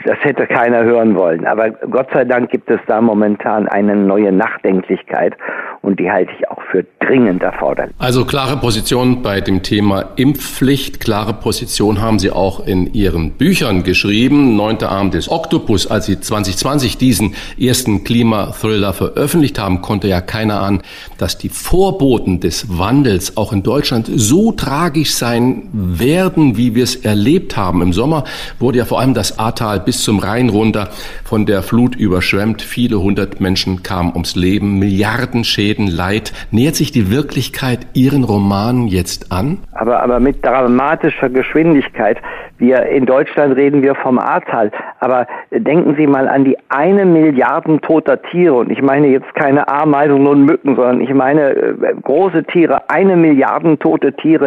das 0.06 0.18
hätte 0.22 0.48
keiner 0.48 0.82
hören 0.84 1.14
wollen. 1.16 1.46
Aber 1.46 1.72
Gott 1.72 2.08
sei 2.14 2.24
Dank 2.24 2.52
gibt 2.52 2.70
es 2.70 2.80
da 2.88 3.02
momentan 3.02 3.68
eine 3.68 3.98
neue 3.98 4.32
Nachdenklichkeit 4.32 5.36
und 5.82 6.00
die 6.00 6.10
halte 6.10 6.32
ich 6.38 6.48
auch 6.48 6.62
für 6.72 6.86
dringend 7.00 7.44
erforderlich. 7.44 7.94
Also 8.00 8.24
klare 8.24 8.56
Position 8.56 9.22
bei 9.22 9.42
dem 9.42 9.62
Thema 9.62 10.12
Impfpflicht, 10.16 11.02
klare 11.02 11.34
Position 11.34 12.02
haben 12.02 12.20
Sie 12.20 12.32
auch 12.32 12.66
in 12.66 12.94
Ihren 12.94 13.32
Büchern 13.32 13.84
geschrieben. 13.84 14.56
Neunter 14.56 14.90
Arm 14.90 15.12
des 15.12 15.30
Oktopus, 15.30 15.90
als 15.90 16.06
Sie 16.06 16.22
2020 16.22 16.98
diesen 16.98 17.36
ersten 17.60 18.06
Klimathriller 18.06 18.94
veröffentlicht 18.94 19.60
haben, 19.60 19.82
konnte 19.82 20.08
ja 20.08 20.22
keiner 20.22 20.62
ahnen, 20.62 20.82
dass 21.18 21.38
die 21.38 21.50
Vorboten 21.50 22.40
des 22.40 22.78
Wandels 22.80 23.36
auch 23.36 23.52
in 23.52 23.64
Deutschland 23.64 24.08
so 24.08 24.54
tragisch 24.62 25.16
sein 25.16 25.64
werden, 25.74 26.56
wie 26.56 26.76
wir 26.76 26.84
es 26.84 26.96
erlebt 26.96 27.58
haben. 27.58 27.82
Im 27.82 27.94
Sommer 27.94 28.26
wurde 28.60 28.78
ja 28.78 28.86
vor 28.86 29.00
allem 29.00 29.16
das 29.16 29.40
Ahrtal 29.40 29.80
bis 29.80 30.04
zum 30.04 30.20
Rhein 30.20 30.50
runter 30.50 30.90
von 31.26 31.48
der 31.48 31.64
Flut 31.64 31.96
überschwemmt. 31.96 32.62
Viele 32.62 33.02
hundert 33.02 33.42
Menschen 33.42 33.82
kamen 33.82 34.12
ums 34.14 34.36
Leben, 34.36 34.78
Milliarden 34.78 35.44
Schäden, 35.46 35.88
Leid. 35.88 36.32
Nähert 36.52 36.76
sich 36.76 36.92
die 36.92 37.10
Wirklichkeit 37.10 37.88
Ihren 37.94 38.24
Romanen 38.24 38.88
jetzt 38.88 39.32
an? 39.32 39.58
Aber, 39.72 40.04
aber 40.04 40.20
mit 40.20 40.46
dramatischer 40.46 41.30
Geschwindigkeit. 41.30 42.18
Wir 42.60 42.86
in 42.86 43.08
Deutschland 43.08 43.56
reden 43.56 43.82
wir 43.82 43.96
vom 43.96 44.20
Ahrtal, 44.20 44.72
aber 45.00 45.26
denken 45.50 45.96
Sie 45.98 46.06
mal 46.06 46.28
an 46.28 46.46
die 46.46 46.56
eine 46.70 47.06
Milliarden 47.06 47.82
toter 47.82 48.22
Tiere 48.22 48.54
und 48.54 48.70
ich 48.70 48.84
meine 48.84 49.08
jetzt 49.08 49.34
keine 49.34 49.68
Ameisen 49.68 50.28
und 50.28 50.46
Mücken, 50.46 50.76
sondern 50.76 51.02
ich 51.02 51.12
meine 51.12 51.56
äh, 51.56 51.74
große 52.04 52.44
Tiere, 52.44 52.88
eine 52.88 53.16
Milliarden 53.16 53.80
tote 53.80 54.14
Tiere 54.14 54.41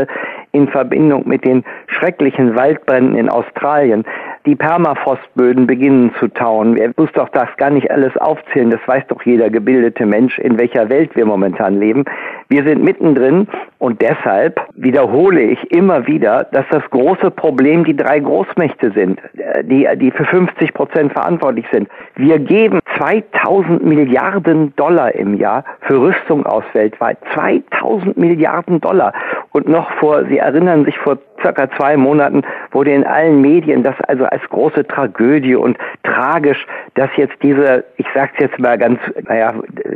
in 0.53 0.69
Verbindung 0.69 1.27
mit 1.27 1.45
den 1.45 1.65
schrecklichen 1.87 2.57
Waldbränden 2.57 3.17
in 3.17 3.29
Australien. 3.29 4.05
Die 4.47 4.55
Permafrostböden 4.55 5.67
beginnen 5.67 6.13
zu 6.21 6.29
tauen. 6.29 6.77
Er 6.77 6.91
muss 6.99 7.11
doch 7.15 7.31
das 7.31 7.49
gar 7.57 7.71
nicht 7.71 7.91
alles 7.91 8.15
aufzählen. 8.19 8.71
Das 8.71 8.81
weiß 8.87 9.05
doch 9.09 9.23
jeder 9.23 9.49
gebildete 9.49 10.05
Mensch, 10.05 10.39
in 10.39 10.59
welcher 10.59 10.91
Welt 10.91 11.17
wir 11.17 11.25
momentan 11.25 11.81
leben. 11.81 12.05
Wir 12.49 12.63
sind 12.65 12.85
mittendrin 12.85 13.49
und 13.79 14.03
deshalb 14.03 14.61
wiederhole 14.75 15.41
ich 15.41 15.71
immer 15.71 16.07
wieder, 16.07 16.45
dass 16.53 16.67
das 16.71 16.83
große 16.91 17.31
Problem 17.31 17.85
die 17.85 17.97
drei 17.97 18.21
Großmächte 18.21 18.93
sind, 18.93 19.19
die, 19.63 19.89
die 19.97 20.11
für 20.11 20.25
50 20.27 20.75
Prozent 20.75 21.13
verantwortlich 21.13 21.67
sind. 21.73 21.89
Wir 22.17 22.39
geben 22.39 22.81
2000 22.99 23.83
Milliarden 23.85 24.77
Dollar 24.77 25.15
im 25.15 25.35
Jahr 25.35 25.65
für 25.81 26.01
Rüstung 26.01 26.45
aus 26.45 26.65
weltweit. 26.75 27.17
2000 27.33 28.17
Milliarden 28.19 28.81
Dollar. 28.81 29.15
Und 29.53 29.69
noch 29.69 29.91
vor, 29.93 30.25
Sie 30.27 30.39
erinnern 30.39 30.85
sich, 30.85 30.99
vor 30.99 31.19
circa 31.41 31.71
zwei 31.77 31.97
Monaten 31.97 32.43
wurde 32.73 32.93
in 32.93 33.05
allen 33.05 33.41
Medien 33.41 33.83
das 33.83 33.95
also 34.09 34.25
als 34.35 34.43
große 34.51 34.87
Tragödie 34.87 35.55
und 35.55 35.79
tragisch, 36.03 36.67
dass 36.95 37.09
jetzt 37.17 37.35
diese, 37.43 37.85
ich 37.97 38.07
sag's 38.15 38.35
jetzt 38.39 38.59
mal 38.59 38.77
ganz, 38.77 38.99
naja, 39.29 39.55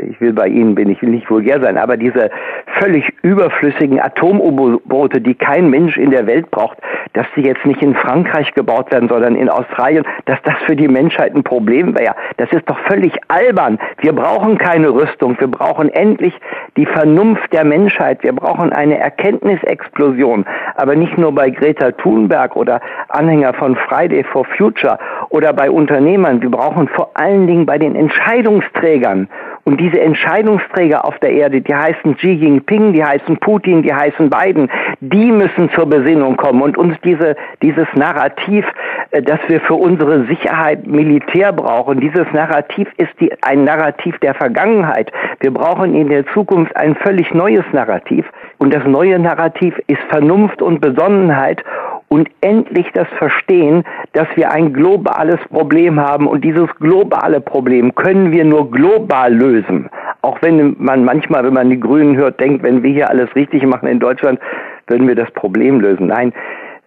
ich 0.08 0.20
will 0.20 0.32
bei 0.32 0.46
Ihnen, 0.46 0.74
bin 0.74 0.88
ich 0.88 1.02
will 1.02 1.10
nicht 1.10 1.28
vulgär 1.28 1.60
sein, 1.60 1.76
aber 1.76 1.96
diese 1.96 2.30
völlig 2.78 3.12
überflüssigen 3.22 4.00
Atom-U-Boote, 4.00 5.20
die 5.20 5.34
kein 5.34 5.70
Mensch 5.70 5.96
in 5.96 6.10
der 6.10 6.26
Welt 6.26 6.50
braucht, 6.50 6.78
dass 7.14 7.26
die 7.34 7.42
jetzt 7.42 7.64
nicht 7.66 7.82
in 7.82 7.94
Frankreich 7.94 8.54
gebaut 8.54 8.92
werden, 8.92 9.08
sondern 9.08 9.34
in 9.34 9.48
Australien, 9.48 10.04
dass 10.26 10.38
das 10.44 10.54
für 10.66 10.76
die 10.76 10.88
Menschheit 10.88 11.34
ein 11.34 11.42
Problem 11.42 11.98
wäre. 11.98 12.14
Das 12.36 12.50
ist 12.52 12.68
doch 12.68 12.78
völlig 12.86 13.12
albern. 13.28 13.78
Wir 14.00 14.12
brauchen 14.12 14.58
keine 14.58 14.90
Rüstung. 14.90 15.36
Wir 15.40 15.48
brauchen 15.48 15.88
endlich 15.88 16.34
die 16.76 16.86
Vernunft 16.86 17.52
der 17.52 17.64
Menschheit. 17.64 18.22
Wir 18.22 18.32
brauchen 18.32 18.72
eine 18.72 18.98
Erkenntnisexplosion. 18.98 20.44
Aber 20.76 20.94
nicht 20.94 21.18
nur 21.18 21.34
bei 21.34 21.50
Greta 21.50 21.90
Thunberg 21.92 22.54
oder 22.54 22.80
Anhänger 23.08 23.54
von 23.54 23.76
Friday 23.88 24.24
for 24.32 24.44
Future 24.56 24.98
oder 25.30 25.52
bei 25.52 25.70
Unternehmern. 25.70 26.40
Wir 26.42 26.50
brauchen 26.50 26.88
vor 26.88 27.10
allen 27.14 27.46
Dingen 27.46 27.66
bei 27.66 27.78
den 27.78 27.94
Entscheidungsträgern 27.94 29.28
und 29.68 29.78
diese 29.78 30.00
Entscheidungsträger 30.00 31.04
auf 31.04 31.18
der 31.18 31.30
Erde, 31.32 31.60
die 31.60 31.74
heißen 31.74 32.16
Xi 32.16 32.30
Jinping, 32.30 32.94
die 32.94 33.04
heißen 33.04 33.36
Putin, 33.36 33.82
die 33.82 33.92
heißen 33.92 34.30
Biden, 34.30 34.70
die 35.00 35.30
müssen 35.30 35.70
zur 35.74 35.84
Besinnung 35.84 36.38
kommen 36.38 36.62
und 36.62 36.78
uns 36.78 36.96
diese, 37.04 37.36
dieses 37.60 37.86
Narrativ, 37.94 38.64
äh, 39.10 39.20
dass 39.20 39.40
wir 39.48 39.60
für 39.60 39.74
unsere 39.74 40.24
Sicherheit 40.24 40.86
Militär 40.86 41.52
brauchen, 41.52 42.00
dieses 42.00 42.24
Narrativ 42.32 42.88
ist 42.96 43.12
die, 43.20 43.30
ein 43.42 43.64
Narrativ 43.64 44.18
der 44.20 44.34
Vergangenheit. 44.34 45.12
Wir 45.40 45.52
brauchen 45.52 45.94
in 45.94 46.08
der 46.08 46.26
Zukunft 46.28 46.74
ein 46.74 46.94
völlig 46.94 47.34
neues 47.34 47.64
Narrativ. 47.72 48.24
Und 48.56 48.72
das 48.72 48.84
neue 48.86 49.18
Narrativ 49.18 49.78
ist 49.86 50.00
Vernunft 50.08 50.62
und 50.62 50.80
Besonnenheit 50.80 51.62
und 52.08 52.28
endlich 52.40 52.86
das 52.94 53.08
Verstehen, 53.18 53.84
dass 54.12 54.26
wir 54.34 54.50
ein 54.50 54.72
globales 54.72 55.38
Problem 55.50 56.00
haben 56.00 56.26
und 56.26 56.42
dieses 56.42 56.68
globale 56.80 57.40
Problem 57.40 57.94
können 57.94 58.32
wir 58.32 58.44
nur 58.44 58.70
global 58.70 59.32
lösen. 59.32 59.90
Auch 60.22 60.40
wenn 60.42 60.74
man 60.78 61.04
manchmal, 61.04 61.44
wenn 61.44 61.54
man 61.54 61.70
die 61.70 61.80
Grünen 61.80 62.16
hört, 62.16 62.40
denkt, 62.40 62.62
wenn 62.62 62.82
wir 62.82 62.90
hier 62.90 63.10
alles 63.10 63.34
richtig 63.34 63.64
machen 63.64 63.88
in 63.88 64.00
Deutschland, 64.00 64.40
würden 64.86 65.06
wir 65.06 65.14
das 65.14 65.30
Problem 65.32 65.80
lösen. 65.80 66.06
Nein, 66.06 66.32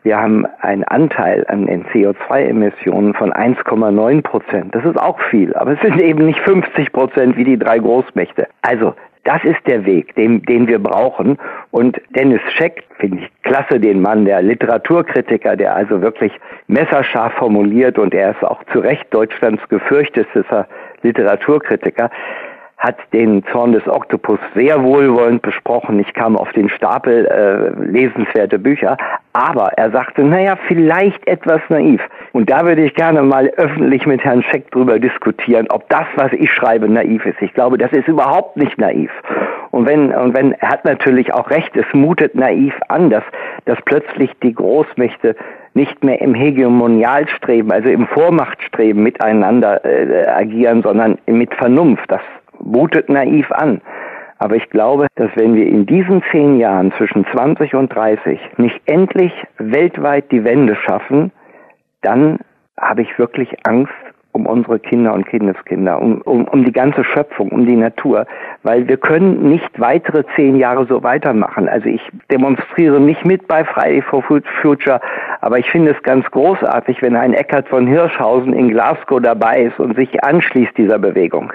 wir 0.04 0.18
haben 0.18 0.48
einen 0.62 0.84
Anteil 0.86 1.46
an 1.48 1.68
den 1.68 1.86
CO2-Emissionen 1.86 3.14
von 3.14 3.32
1,9 3.32 4.24
Prozent. 4.24 4.74
Das 4.74 4.84
ist 4.84 5.00
auch 5.00 5.20
viel, 5.30 5.54
aber 5.56 5.74
es 5.74 5.82
sind 5.82 6.02
eben 6.02 6.26
nicht 6.26 6.40
50 6.40 6.92
Prozent 6.92 7.38
wie 7.38 7.44
die 7.44 7.60
drei 7.60 7.78
Großmächte. 7.78 8.48
Also 8.64 8.96
Das 9.24 9.44
ist 9.44 9.60
der 9.68 9.86
Weg, 9.86 10.16
den, 10.16 10.42
den 10.44 10.68
wir 10.68 10.80
brauchen. 10.80 11.38
Und 11.70 12.02
Dennis 12.16 12.42
Scheck, 12.56 12.84
finde 12.98 13.20
ich 13.24 13.44
klasse, 13.44 13.80
den 13.80 14.02
Mann, 14.02 14.26
der 14.26 14.42
Literaturkritiker, 14.42 15.56
der 15.56 15.76
also 15.76 16.02
wirklich 16.02 16.32
messerscharf 16.68 17.34
formuliert 17.34 18.00
und 18.00 18.14
er 18.14 18.32
ist 18.32 18.44
auch 18.44 18.64
zu 18.72 18.80
Recht 18.80 19.06
Deutschlands 19.12 19.62
gefürchtetester 19.70 20.68
Literaturkritiker 21.04 22.10
hat 22.82 22.98
den 23.14 23.44
Zorn 23.52 23.74
des 23.74 23.88
Oktopus 23.88 24.40
sehr 24.56 24.84
wohlwollend 24.84 25.44
besprochen. 25.44 26.00
Ich 26.00 26.12
kam 26.16 26.36
auf 26.36 26.52
den 26.54 26.68
Stapel 26.68 27.28
äh, 27.28 27.80
lesenswerte 27.80 28.58
Bücher, 28.58 28.98
aber 29.34 29.74
er 29.78 29.92
sagte, 29.92 30.24
naja, 30.24 30.58
vielleicht 30.68 31.26
etwas 31.28 31.62
naiv. 31.70 32.02
Und 32.32 32.50
da 32.50 32.66
würde 32.66 32.84
ich 32.84 32.96
gerne 32.96 33.22
mal 33.22 33.48
öffentlich 33.58 34.08
mit 34.08 34.24
Herrn 34.24 34.42
Scheck 34.42 34.72
drüber 34.72 34.98
diskutieren, 34.98 35.68
ob 35.70 35.88
das, 35.90 36.08
was 36.16 36.34
ich 36.34 36.52
schreibe, 36.52 36.90
naiv 36.90 37.24
ist. 37.28 37.40
Ich 37.42 37.54
glaube, 37.54 37.78
das 37.78 37.92
ist 37.92 38.08
überhaupt 38.08 38.58
nicht 38.58 38.80
naiv. 38.80 39.12
Und 39.70 39.88
wenn, 39.88 40.12
und 40.12 40.36
wenn, 40.36 40.54
er 40.54 40.70
hat 40.70 40.84
natürlich 40.84 41.32
auch 41.36 41.52
recht, 41.52 41.78
es 41.78 41.86
mutet 41.94 42.34
naiv 42.34 42.74
an, 42.88 43.12
dass, 43.12 43.24
dass 43.66 43.78
plötzlich 43.86 44.32
die 44.42 44.56
Großmächte 44.56 45.36
nicht 45.76 46.04
mehr 46.04 46.20
im 46.20 46.34
Hegemonialstreben, 46.34 47.72
also 47.72 47.90
im 47.90 48.08
Vormachtstreben 48.08 49.02
miteinander 49.04 49.86
äh, 49.86 50.28
agieren, 50.28 50.82
sondern 50.82 51.20
mit 51.28 51.54
Vernunft. 51.54 52.12
Das 52.12 52.22
mutet 52.64 53.10
naiv 53.10 53.52
an. 53.52 53.82
Aber 54.40 54.56
ich 54.56 54.70
glaube, 54.72 55.08
dass 55.16 55.30
wenn 55.36 55.54
wir 55.54 55.68
in 55.68 55.86
diesen 55.86 56.24
zehn 56.32 56.58
Jahren 56.58 56.92
zwischen 56.98 57.26
20 57.32 57.76
und 57.76 57.94
30 57.94 58.40
nicht 58.58 58.82
endlich 58.86 59.32
weltweit 59.60 60.32
die 60.32 60.44
Wende 60.44 60.76
schaffen, 60.76 61.32
dann 62.02 62.40
habe 62.80 63.04
ich 63.04 63.20
wirklich 63.20 63.56
Angst 63.66 63.94
um 64.34 64.46
unsere 64.46 64.80
Kinder 64.80 65.14
und 65.14 65.28
Kindeskinder, 65.28 66.02
um, 66.02 66.22
um, 66.22 66.46
um 66.46 66.64
die 66.64 66.72
ganze 66.72 67.04
Schöpfung, 67.04 67.50
um 67.50 67.66
die 67.66 67.76
Natur, 67.76 68.26
weil 68.64 68.88
wir 68.88 68.98
können 68.98 69.50
nicht 69.50 69.80
weitere 69.80 70.24
zehn 70.36 70.56
Jahre 70.56 70.86
so 70.86 71.04
weitermachen. 71.04 71.68
Also 71.68 71.90
ich 71.90 72.02
demonstriere 72.32 73.00
nicht 73.00 73.26
mit 73.26 73.48
bei 73.48 73.64
Friday 73.66 74.02
for 74.02 74.24
Future, 74.62 75.02
aber 75.42 75.60
ich 75.60 75.70
finde 75.70 75.92
es 75.92 76.02
ganz 76.04 76.26
großartig, 76.32 77.02
wenn 77.02 77.16
ein 77.16 77.34
Eckart 77.34 77.68
von 77.68 77.88
Hirschhausen 77.88 78.54
in 78.54 78.70
Glasgow 78.70 79.22
dabei 79.22 79.64
ist 79.64 79.80
und 79.80 79.96
sich 79.96 80.24
anschließt 80.24 80.78
dieser 80.78 81.00
Bewegung. 81.00 81.52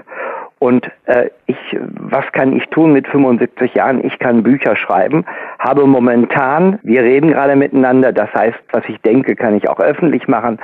Und 0.58 0.90
äh, 1.04 1.28
ich, 1.46 1.56
was 1.80 2.24
kann 2.32 2.56
ich 2.56 2.64
tun 2.70 2.92
mit 2.92 3.06
75 3.08 3.74
Jahren? 3.74 4.02
Ich 4.04 4.18
kann 4.18 4.42
Bücher 4.42 4.74
schreiben, 4.74 5.26
habe 5.58 5.86
momentan, 5.86 6.78
wir 6.82 7.02
reden 7.02 7.30
gerade 7.30 7.56
miteinander, 7.56 8.12
das 8.12 8.32
heißt, 8.32 8.58
was 8.72 8.82
ich 8.88 8.98
denke, 9.02 9.36
kann 9.36 9.56
ich 9.56 9.68
auch 9.68 9.80
öffentlich 9.80 10.28
machen, 10.28 10.58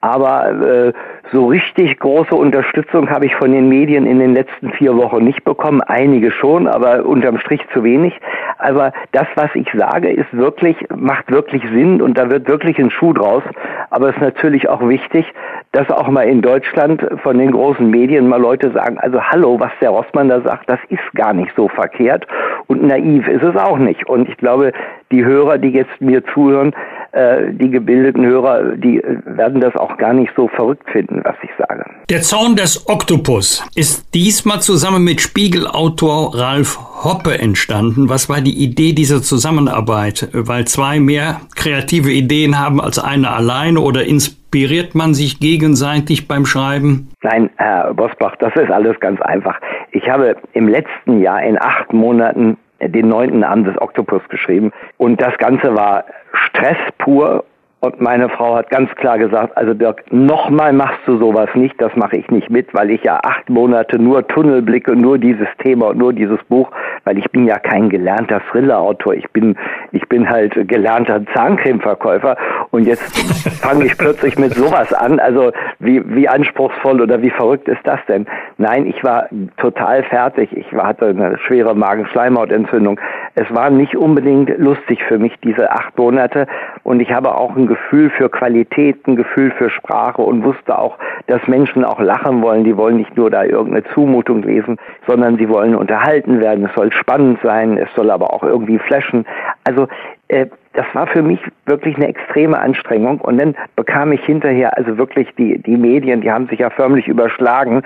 aber 0.00 0.50
äh, 0.50 0.92
so 1.30 1.46
richtig 1.46 1.98
große 1.98 2.34
Unterstützung 2.34 3.10
habe 3.10 3.26
ich 3.26 3.34
von 3.36 3.52
den 3.52 3.68
Medien 3.68 4.06
in 4.06 4.18
den 4.18 4.32
letzten 4.32 4.72
vier 4.72 4.96
Wochen 4.96 5.22
nicht 5.22 5.44
bekommen. 5.44 5.82
Einige 5.82 6.30
schon, 6.30 6.66
aber 6.66 7.04
unterm 7.04 7.38
Strich 7.38 7.60
zu 7.74 7.84
wenig. 7.84 8.18
Aber 8.58 8.92
das, 9.12 9.26
was 9.34 9.50
ich 9.54 9.68
sage, 9.76 10.10
ist 10.10 10.32
wirklich, 10.32 10.76
macht 10.94 11.30
wirklich 11.30 11.62
Sinn 11.72 12.00
und 12.00 12.16
da 12.16 12.30
wird 12.30 12.48
wirklich 12.48 12.78
ein 12.78 12.90
Schuh 12.90 13.12
draus. 13.12 13.42
Aber 13.90 14.08
es 14.08 14.16
ist 14.16 14.22
natürlich 14.22 14.68
auch 14.68 14.86
wichtig, 14.88 15.26
dass 15.72 15.90
auch 15.90 16.08
mal 16.08 16.22
in 16.22 16.40
Deutschland 16.40 17.06
von 17.22 17.38
den 17.38 17.52
großen 17.52 17.88
Medien 17.88 18.28
mal 18.28 18.40
Leute 18.40 18.70
sagen, 18.72 18.98
also 18.98 19.22
hallo, 19.22 19.60
was 19.60 19.72
der 19.80 19.90
Rossmann 19.90 20.28
da 20.28 20.40
sagt, 20.40 20.68
das 20.68 20.80
ist 20.88 21.12
gar 21.14 21.34
nicht 21.34 21.52
so 21.56 21.68
verkehrt 21.68 22.26
und 22.66 22.82
naiv 22.82 23.28
ist 23.28 23.42
es 23.42 23.56
auch 23.56 23.78
nicht. 23.78 24.06
Und 24.08 24.28
ich 24.28 24.36
glaube, 24.38 24.72
die 25.10 25.24
Hörer, 25.24 25.58
die 25.58 25.68
jetzt 25.68 26.00
mir 26.00 26.22
zuhören, 26.34 26.74
äh, 27.12 27.52
die 27.52 27.70
gebildeten 27.70 28.24
Hörer, 28.24 28.76
die 28.76 29.02
äh, 29.02 29.18
werden 29.24 29.60
das 29.60 29.74
auch 29.74 29.96
gar 29.96 30.12
nicht 30.12 30.32
so 30.36 30.46
verrückt 30.46 30.88
finden, 30.90 31.20
was 31.24 31.34
ich 31.42 31.50
sage. 31.58 31.84
Der 32.08 32.22
Zorn 32.22 32.54
des 32.54 32.88
Oktopus 32.88 33.66
ist 33.74 34.14
diesmal 34.14 34.60
zusammen 34.60 35.02
mit 35.02 35.20
Spiegelautor 35.20 36.38
Ralf 36.38 36.78
Hoppe 37.02 37.38
entstanden. 37.38 38.08
Was 38.08 38.28
war 38.28 38.40
die 38.40 38.62
Idee 38.62 38.92
dieser 38.92 39.22
Zusammenarbeit? 39.22 40.28
Weil 40.32 40.66
zwei 40.66 41.00
mehr 41.00 41.40
kreative 41.56 42.12
Ideen 42.12 42.60
haben 42.60 42.80
als 42.80 42.98
eine 43.00 43.30
alleine 43.30 43.80
oder 43.80 44.04
inspiriert 44.04 44.94
man 44.94 45.14
sich 45.14 45.40
gegenseitig 45.40 46.28
beim 46.28 46.46
Schreiben? 46.46 47.08
Nein, 47.22 47.50
Herr 47.56 47.92
Bosbach, 47.94 48.36
das 48.36 48.54
ist 48.54 48.70
alles 48.70 48.98
ganz 49.00 49.20
einfach. 49.22 49.58
Ich 49.90 50.08
habe 50.08 50.36
im 50.52 50.68
letzten 50.68 51.20
Jahr 51.20 51.42
in 51.42 51.60
acht 51.60 51.92
Monaten 51.92 52.56
den 52.80 53.08
neunten 53.08 53.44
Abend 53.44 53.66
des 53.66 53.80
Oktopus 53.80 54.22
geschrieben. 54.28 54.72
Und 54.96 55.20
das 55.20 55.36
Ganze 55.38 55.74
war 55.74 56.04
Stress 56.32 56.78
pur 56.98 57.44
und 57.80 57.98
meine 57.98 58.28
Frau 58.28 58.56
hat 58.56 58.68
ganz 58.68 58.90
klar 58.96 59.18
gesagt, 59.18 59.56
also 59.56 59.72
Dirk, 59.72 60.04
nochmal 60.12 60.72
machst 60.72 61.00
du 61.06 61.16
sowas 61.16 61.48
nicht, 61.54 61.80
das 61.80 61.94
mache 61.96 62.18
ich 62.18 62.30
nicht 62.30 62.50
mit, 62.50 62.74
weil 62.74 62.90
ich 62.90 63.02
ja 63.02 63.18
acht 63.22 63.48
Monate 63.48 63.98
nur 63.98 64.26
Tunnel 64.28 64.60
blicke, 64.60 64.94
nur 64.94 65.16
dieses 65.16 65.48
Thema 65.62 65.88
und 65.88 65.98
nur 65.98 66.12
dieses 66.12 66.38
Buch, 66.44 66.70
weil 67.04 67.16
ich 67.16 67.30
bin 67.30 67.46
ja 67.46 67.58
kein 67.58 67.88
gelernter 67.88 68.42
Thriller-Autor, 68.50 69.14
ich 69.14 69.28
bin, 69.30 69.56
ich 69.92 70.06
bin 70.10 70.28
halt 70.28 70.52
gelernter 70.68 71.22
Zahncremeverkäufer 71.34 72.36
und 72.70 72.86
jetzt 72.86 73.02
fange 73.62 73.86
ich 73.86 73.96
plötzlich 73.96 74.38
mit 74.38 74.52
sowas 74.52 74.92
an, 74.92 75.18
also 75.18 75.50
wie, 75.78 76.02
wie 76.14 76.28
anspruchsvoll 76.28 77.00
oder 77.00 77.22
wie 77.22 77.30
verrückt 77.30 77.66
ist 77.66 77.80
das 77.84 78.00
denn? 78.08 78.26
Nein, 78.58 78.84
ich 78.84 79.02
war 79.02 79.26
total 79.56 80.02
fertig, 80.02 80.54
ich 80.54 80.70
hatte 80.72 81.06
eine 81.06 81.38
schwere 81.38 81.74
Magenschleimhautentzündung, 81.74 83.00
es 83.34 83.54
war 83.54 83.70
nicht 83.70 83.96
unbedingt 83.96 84.58
lustig 84.58 85.02
für 85.08 85.18
mich, 85.18 85.32
diese 85.42 85.70
acht 85.70 85.96
Monate. 85.96 86.46
Und 86.82 87.00
ich 87.00 87.12
habe 87.12 87.34
auch 87.34 87.56
ein 87.56 87.66
Gefühl 87.70 88.10
für 88.10 88.28
Qualität, 88.28 89.06
ein 89.06 89.14
Gefühl 89.14 89.52
für 89.52 89.70
Sprache 89.70 90.22
und 90.22 90.42
wusste 90.42 90.76
auch, 90.76 90.98
dass 91.28 91.46
Menschen 91.46 91.84
auch 91.84 92.00
lachen 92.00 92.42
wollen. 92.42 92.64
Die 92.64 92.76
wollen 92.76 92.96
nicht 92.96 93.16
nur 93.16 93.30
da 93.30 93.44
irgendeine 93.44 93.84
Zumutung 93.94 94.42
lesen, 94.42 94.76
sondern 95.06 95.36
sie 95.36 95.48
wollen 95.48 95.76
unterhalten 95.76 96.40
werden. 96.40 96.66
Es 96.66 96.74
soll 96.74 96.92
spannend 96.92 97.38
sein, 97.44 97.78
es 97.78 97.88
soll 97.94 98.10
aber 98.10 98.32
auch 98.34 98.42
irgendwie 98.42 98.80
flashen. 98.80 99.24
Also 99.62 99.86
äh, 100.26 100.46
das 100.72 100.86
war 100.94 101.06
für 101.06 101.22
mich 101.22 101.40
wirklich 101.66 101.96
eine 101.96 102.08
extreme 102.08 102.58
Anstrengung 102.58 103.20
und 103.20 103.40
dann 103.40 103.54
bekam 103.76 104.12
ich 104.12 104.24
hinterher 104.24 104.76
also 104.76 104.98
wirklich 104.98 105.28
die 105.36 105.58
die 105.58 105.76
Medien, 105.76 106.20
die 106.20 106.30
haben 106.30 106.46
sich 106.48 106.60
ja 106.60 106.70
förmlich 106.70 107.08
überschlagen 107.08 107.82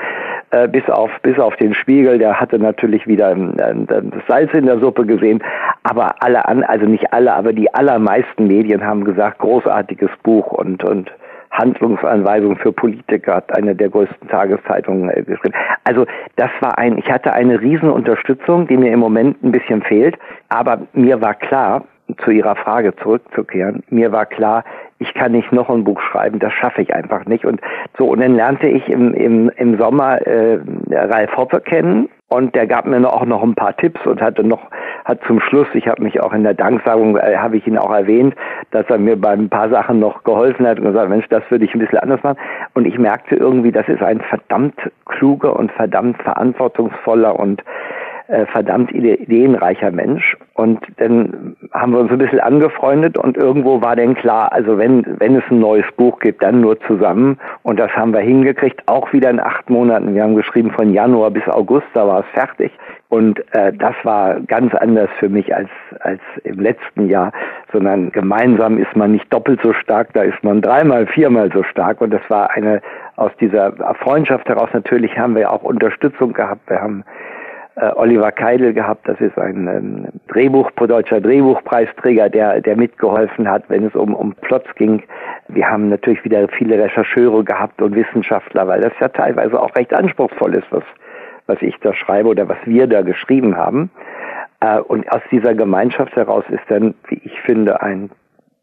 äh, 0.55 0.69
bis 0.69 0.89
auf 0.89 1.11
bis 1.23 1.39
auf 1.39 1.57
den 1.57 1.75
Spiegel, 1.75 2.19
der 2.19 2.41
hatte 2.41 2.59
natürlich 2.59 3.07
wieder 3.07 3.33
äh, 3.33 3.75
das 3.87 4.27
Salz 4.29 4.53
in 4.55 4.67
der 4.67 4.79
Suppe 4.79 5.05
gesehen, 5.05 5.43
aber 5.83 6.15
alle 6.21 6.47
an 6.47 6.63
also 6.63 6.87
nicht 6.87 7.13
alle, 7.13 7.35
aber 7.35 7.53
die 7.53 7.73
allermeisten 7.75 8.47
Medien 8.47 8.85
haben 8.85 9.05
gesagt, 9.05 9.39
großartiges 9.39 10.11
Buch 10.23 10.53
und 10.53 10.85
und 10.85 11.11
Handlungsanweisung 11.51 12.57
für 12.57 12.73
Politiker 12.73 13.37
hat 13.37 13.57
eine 13.57 13.75
der 13.75 13.89
größten 13.89 14.29
Tageszeitungen 14.29 15.11
äh, 15.11 15.23
geschrieben. 15.23 15.55
Also 15.85 16.07
das 16.37 16.51
war 16.61 16.79
ein, 16.79 16.99
ich 16.99 17.11
hatte 17.11 17.33
eine 17.33 17.61
Riesenunterstützung, 17.61 18.67
die 18.67 18.77
mir 18.77 18.93
im 18.93 19.01
Moment 19.01 19.43
ein 19.43 19.53
bisschen 19.53 19.83
fehlt, 19.83 20.17
aber 20.49 20.83
mir 20.93 21.21
war 21.21 21.35
klar, 21.35 21.85
zu 22.25 22.31
Ihrer 22.31 22.57
Frage 22.57 22.95
zurückzukehren, 22.97 23.83
mir 23.89 24.13
war 24.13 24.27
klar, 24.27 24.65
ich 24.99 25.13
kann 25.15 25.33
nicht 25.33 25.53
noch 25.53 25.69
ein 25.69 25.85
Buch 25.85 26.01
schreiben, 26.01 26.39
das 26.39 26.53
schaffe 26.53 26.83
ich 26.83 26.95
einfach 26.95 27.25
nicht. 27.27 27.45
Und 27.45 27.61
so, 27.99 28.07
und 28.07 28.21
dann 28.21 28.37
lernte 28.37 28.69
ich 28.69 28.89
im, 28.89 29.13
im, 29.15 29.51
im 29.57 29.79
Sommer 29.79 30.25
äh, 30.27 30.61
Ralf 30.91 31.37
Hoppe 31.37 31.61
kennen 31.61 32.09
und 32.29 32.55
der 32.55 32.67
gab 32.67 32.87
mir 32.87 33.07
auch 33.07 33.25
noch 33.25 33.43
ein 33.43 33.55
paar 33.55 33.77
Tipps 33.77 34.05
und 34.07 34.21
hatte 34.21 34.43
noch, 34.43 34.63
hat 35.05 35.21
zum 35.27 35.41
Schluss, 35.41 35.67
ich 35.75 35.87
habe 35.89 36.03
mich 36.03 36.21
auch 36.21 36.33
in 36.33 36.43
der 36.43 36.55
Danksagung, 36.55 37.17
äh, 37.17 37.37
habe 37.37 37.57
ich 37.57 37.67
ihn 37.67 37.79
auch 37.79 37.93
erwähnt, 37.93 38.35
dass 38.71 38.87
er 38.89 38.99
mir 38.99 39.21
bei 39.21 39.31
ein 39.31 39.49
paar 39.49 39.69
Sachen 39.69 40.01
noch 40.01 40.25
geholfen 40.25 40.67
hat 40.67 40.79
und 40.79 40.87
gesagt, 40.87 41.11
Mensch, 41.11 41.29
das 41.29 41.43
würde 41.51 41.65
ich 41.65 41.75
ein 41.75 41.81
bisschen 41.81 41.99
anders 41.99 42.23
machen. 42.23 42.39
Und 42.75 42.87
ich 42.87 42.99
merkte 42.99 43.37
irgendwie, 43.37 43.73
das 43.73 43.89
ist 43.89 44.03
ein 44.03 44.21
verdammt 44.21 44.75
kluger 45.07 45.55
und 45.57 45.71
verdammt 45.73 46.21
verantwortungsvoller 46.23 47.39
und 47.39 47.63
äh, 48.27 48.47
verdammt 48.47 48.91
ideenreicher 48.93 49.91
Mensch. 49.91 50.37
Und 50.55 50.81
dann 50.97 51.57
haben 51.73 51.93
wir 51.93 52.01
uns 52.01 52.11
ein 52.11 52.19
bisschen 52.19 52.41
angefreundet 52.41 53.19
und 53.19 53.37
irgendwo 53.37 53.83
war 53.83 53.97
dann 53.97 54.15
klar, 54.15 54.53
also 54.53 54.79
wenn, 54.79 55.05
wenn 55.19 55.37
es 55.37 55.45
ein 55.51 55.59
neues 55.59 55.85
Buch 55.97 56.19
gibt, 56.21 56.43
dann 56.43 56.61
nur 56.61 56.81
zusammen. 56.81 57.39
Und 57.63 57.79
das 57.79 57.91
haben 57.93 58.15
wir 58.15 58.21
hingekriegt, 58.21 58.83
auch 58.87 59.13
wieder 59.13 59.29
in 59.29 59.41
acht 59.41 59.69
Monaten. 59.69 60.15
Wir 60.15 60.23
haben 60.23 60.37
geschrieben 60.37 60.71
von 60.71 60.93
Januar 60.95 61.31
bis 61.33 61.47
August, 61.49 61.87
da 61.93 62.07
war 62.07 62.21
es 62.21 62.27
fertig. 62.33 62.73
Und 63.11 63.41
äh, 63.55 63.73
das 63.73 63.95
war 64.05 64.41
ganz 64.41 64.75
anders 64.75 65.11
für 65.19 65.29
mich 65.29 65.55
als, 65.55 65.69
als 66.01 66.21
im 66.45 66.59
letzten 66.61 67.09
Jahr, 67.09 67.31
sondern 67.73 68.11
gemeinsam 68.11 68.79
ist 68.79 68.97
man 68.97 69.13
nicht 69.13 69.31
doppelt 69.33 69.61
so 69.63 69.73
stark, 69.75 70.13
da 70.15 70.23
ist 70.23 70.43
man 70.43 70.63
dreimal, 70.63 71.07
viermal 71.07 71.51
so 71.53 71.63
stark. 71.63 72.01
Und 72.01 72.11
das 72.11 72.23
war 72.29 72.51
eine, 72.53 72.81
aus 73.17 73.33
dieser 73.39 73.73
Freundschaft 74.01 74.49
heraus 74.49 74.71
natürlich 74.73 75.19
haben 75.19 75.37
wir 75.37 75.53
auch 75.53 75.63
Unterstützung 75.63 76.33
gehabt. 76.33 76.69
Wir 76.71 76.81
haben 76.81 77.05
äh, 77.77 77.91
Oliver 77.97 78.33
Keidel 78.33 78.73
gehabt. 78.73 79.09
Das 79.09 79.21
ist 79.21 79.37
ein 79.39 79.67
ähm, 79.67 80.07
Drehbuch, 80.29 80.71
deutscher 80.73 81.21
Drehbuchpreisträger, 81.21 82.29
der, 82.29 82.61
der 82.61 82.77
mitgeholfen 82.77 83.49
hat, 83.49 83.65
wenn 83.69 83.85
es 83.87 83.95
um, 83.95 84.15
um 84.15 84.35
Plots 84.35 84.73
ging. 84.77 85.03
Wir 85.49 85.69
haben 85.69 85.89
natürlich 85.89 86.25
wieder 86.25 86.47
viele 86.49 86.79
Rechercheure 86.79 87.45
gehabt 87.45 87.83
und 87.83 87.95
Wissenschaftler, 87.95 88.67
weil 88.69 88.81
das 88.81 88.93
ja 89.01 89.09
teilweise 89.09 89.61
auch 89.61 89.75
recht 89.77 89.93
anspruchsvoll 89.93 90.55
ist, 90.55 90.67
was, 90.71 90.85
was 91.47 91.61
ich 91.63 91.77
da 91.81 91.93
schreibe 91.95 92.29
oder 92.29 92.49
was 92.49 92.59
wir 92.65 92.87
da 92.87 93.03
geschrieben 93.03 93.57
haben. 93.57 93.91
Äh, 94.61 94.79
und 94.79 95.11
aus 95.11 95.23
dieser 95.31 95.55
Gemeinschaft 95.55 96.15
heraus 96.17 96.45
ist 96.49 96.65
dann, 96.69 96.95
wie 97.09 97.21
ich 97.25 97.41
finde, 97.41 97.83
ein 97.83 98.11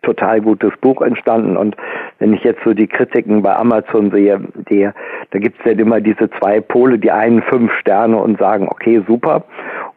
total 0.01 0.41
gutes 0.41 0.71
Buch 0.81 1.01
entstanden. 1.01 1.57
Und 1.57 1.75
wenn 2.19 2.33
ich 2.33 2.43
jetzt 2.43 2.63
so 2.63 2.73
die 2.73 2.87
Kritiken 2.87 3.41
bei 3.41 3.55
Amazon 3.55 4.11
sehe, 4.11 4.39
die, 4.69 4.89
da 5.31 5.39
gibt 5.39 5.59
es 5.59 5.65
ja 5.65 5.71
immer 5.71 6.01
diese 6.01 6.29
zwei 6.39 6.59
Pole, 6.59 6.97
die 6.97 7.11
einen 7.11 7.41
fünf 7.43 7.71
Sterne 7.79 8.17
und 8.17 8.39
sagen, 8.39 8.67
okay, 8.69 9.01
super. 9.07 9.43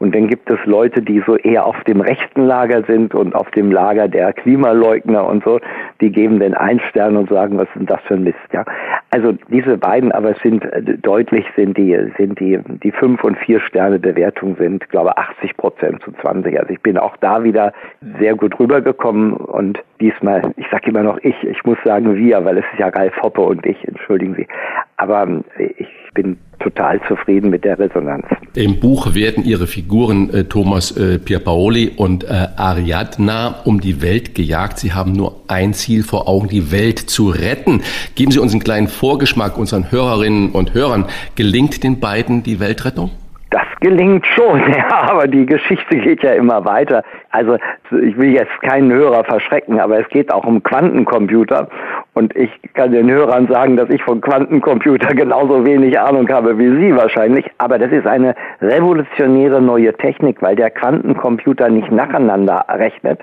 Und 0.04 0.14
dann 0.14 0.28
gibt 0.28 0.50
es 0.50 0.58
Leute, 0.66 1.00
die 1.00 1.22
so 1.26 1.38
eher 1.38 1.64
auf 1.64 1.82
dem 1.84 2.02
rechten 2.02 2.42
Lager 2.42 2.82
sind 2.82 3.14
und 3.14 3.34
auf 3.34 3.50
dem 3.52 3.72
Lager 3.72 4.06
der 4.06 4.34
Klimaleugner 4.34 5.26
und 5.26 5.42
so, 5.44 5.60
die 6.02 6.12
geben 6.12 6.40
den 6.40 6.52
einen 6.52 6.80
Stern 6.90 7.16
und 7.16 7.30
sagen, 7.30 7.56
was 7.56 7.68
ist 7.68 7.76
denn 7.76 7.86
das 7.86 8.02
für 8.02 8.12
ein 8.12 8.24
Mist, 8.24 8.36
ja. 8.52 8.66
Also 9.12 9.32
diese 9.48 9.78
beiden 9.78 10.12
aber 10.12 10.34
sind 10.42 10.62
äh, 10.66 10.82
deutlich 10.98 11.46
sind 11.56 11.78
die, 11.78 11.98
sind 12.18 12.38
die, 12.38 12.58
die 12.82 12.92
fünf 12.92 13.24
und 13.24 13.38
vier 13.38 13.60
Sterne 13.60 13.98
Bewertung 13.98 14.56
sind, 14.56 14.86
glaube 14.90 15.16
80 15.16 15.56
Prozent 15.56 16.02
zu 16.02 16.12
20. 16.20 16.60
Also 16.60 16.74
ich 16.74 16.82
bin 16.82 16.98
auch 16.98 17.16
da 17.16 17.42
wieder 17.42 17.72
sehr 18.20 18.34
gut 18.34 18.60
rübergekommen 18.60 19.32
und 19.32 19.82
diesmal, 20.00 20.42
ich 20.58 20.66
sage 20.70 20.90
immer 20.90 21.02
noch 21.02 21.16
ich, 21.22 21.42
ich 21.44 21.64
muss 21.64 21.78
sagen 21.82 22.14
wir, 22.14 22.44
weil 22.44 22.58
es 22.58 22.64
ist 22.74 22.78
ja 22.78 22.88
Ralf 22.88 23.16
Hoppe 23.22 23.40
und 23.40 23.64
ich, 23.64 23.88
entschuldigen 23.88 24.34
Sie. 24.34 24.46
Aber 25.04 25.22
ähm, 25.24 25.44
ich 25.76 25.86
bin 26.14 26.38
total 26.60 26.98
zufrieden 27.06 27.50
mit 27.50 27.62
der 27.62 27.78
Resonanz. 27.78 28.24
Im 28.54 28.80
Buch 28.80 29.14
werden 29.14 29.44
Ihre 29.44 29.66
Figuren 29.66 30.32
äh, 30.32 30.44
Thomas 30.44 30.96
äh, 30.96 31.18
Pierpaoli 31.18 31.92
und 31.94 32.24
äh, 32.24 32.46
Ariadna 32.56 33.56
um 33.66 33.82
die 33.82 34.00
Welt 34.00 34.34
gejagt. 34.34 34.78
Sie 34.78 34.94
haben 34.94 35.12
nur 35.12 35.42
ein 35.46 35.74
Ziel 35.74 36.04
vor 36.04 36.26
Augen, 36.26 36.48
die 36.48 36.72
Welt 36.72 36.98
zu 36.98 37.28
retten. 37.28 37.82
Geben 38.14 38.30
Sie 38.30 38.38
uns 38.38 38.52
einen 38.52 38.64
kleinen 38.64 38.88
Vorgeschmack 38.88 39.58
unseren 39.58 39.92
Hörerinnen 39.92 40.52
und 40.52 40.72
Hörern. 40.72 41.04
Gelingt 41.36 41.84
den 41.84 42.00
beiden 42.00 42.42
die 42.42 42.60
Weltrettung? 42.60 43.10
Das 43.50 43.66
gelingt 43.80 44.26
schon, 44.34 44.60
ja, 44.72 45.10
aber 45.10 45.28
die 45.28 45.44
Geschichte 45.44 45.98
geht 45.98 46.22
ja 46.22 46.32
immer 46.32 46.64
weiter. 46.64 47.04
Also 47.34 47.56
ich 47.90 48.16
will 48.16 48.32
jetzt 48.32 48.62
keinen 48.62 48.92
Hörer 48.92 49.24
verschrecken, 49.24 49.80
aber 49.80 49.98
es 49.98 50.08
geht 50.08 50.32
auch 50.32 50.44
um 50.44 50.62
Quantencomputer 50.62 51.68
und 52.14 52.34
ich 52.36 52.50
kann 52.74 52.92
den 52.92 53.10
Hörern 53.10 53.48
sagen, 53.48 53.76
dass 53.76 53.90
ich 53.90 54.02
von 54.04 54.20
Quantencomputer 54.20 55.14
genauso 55.14 55.66
wenig 55.66 55.98
Ahnung 55.98 56.28
habe 56.28 56.56
wie 56.58 56.68
Sie 56.80 56.96
wahrscheinlich, 56.96 57.44
aber 57.58 57.78
das 57.78 57.90
ist 57.90 58.06
eine 58.06 58.36
revolutionäre 58.62 59.60
neue 59.60 59.92
Technik, 59.94 60.42
weil 60.42 60.54
der 60.54 60.70
Quantencomputer 60.70 61.68
nicht 61.70 61.90
nacheinander 61.90 62.64
rechnet, 62.68 63.20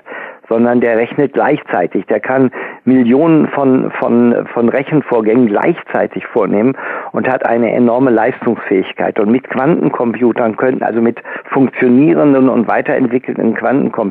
sondern 0.52 0.82
der 0.82 0.98
rechnet 0.98 1.32
gleichzeitig. 1.32 2.04
Der 2.06 2.20
kann 2.20 2.50
Millionen 2.84 3.48
von, 3.48 3.90
von, 3.92 4.46
von 4.52 4.68
Rechenvorgängen 4.68 5.46
gleichzeitig 5.46 6.26
vornehmen 6.26 6.76
und 7.12 7.26
hat 7.26 7.46
eine 7.46 7.72
enorme 7.72 8.10
Leistungsfähigkeit. 8.10 9.18
Und 9.18 9.30
mit 9.30 9.48
Quantencomputern 9.48 10.56
könnten, 10.56 10.82
also 10.82 11.00
mit 11.00 11.18
funktionierenden 11.50 12.50
und 12.50 12.68
weiterentwickelten 12.68 13.54
Quantencomputern, 13.54 14.01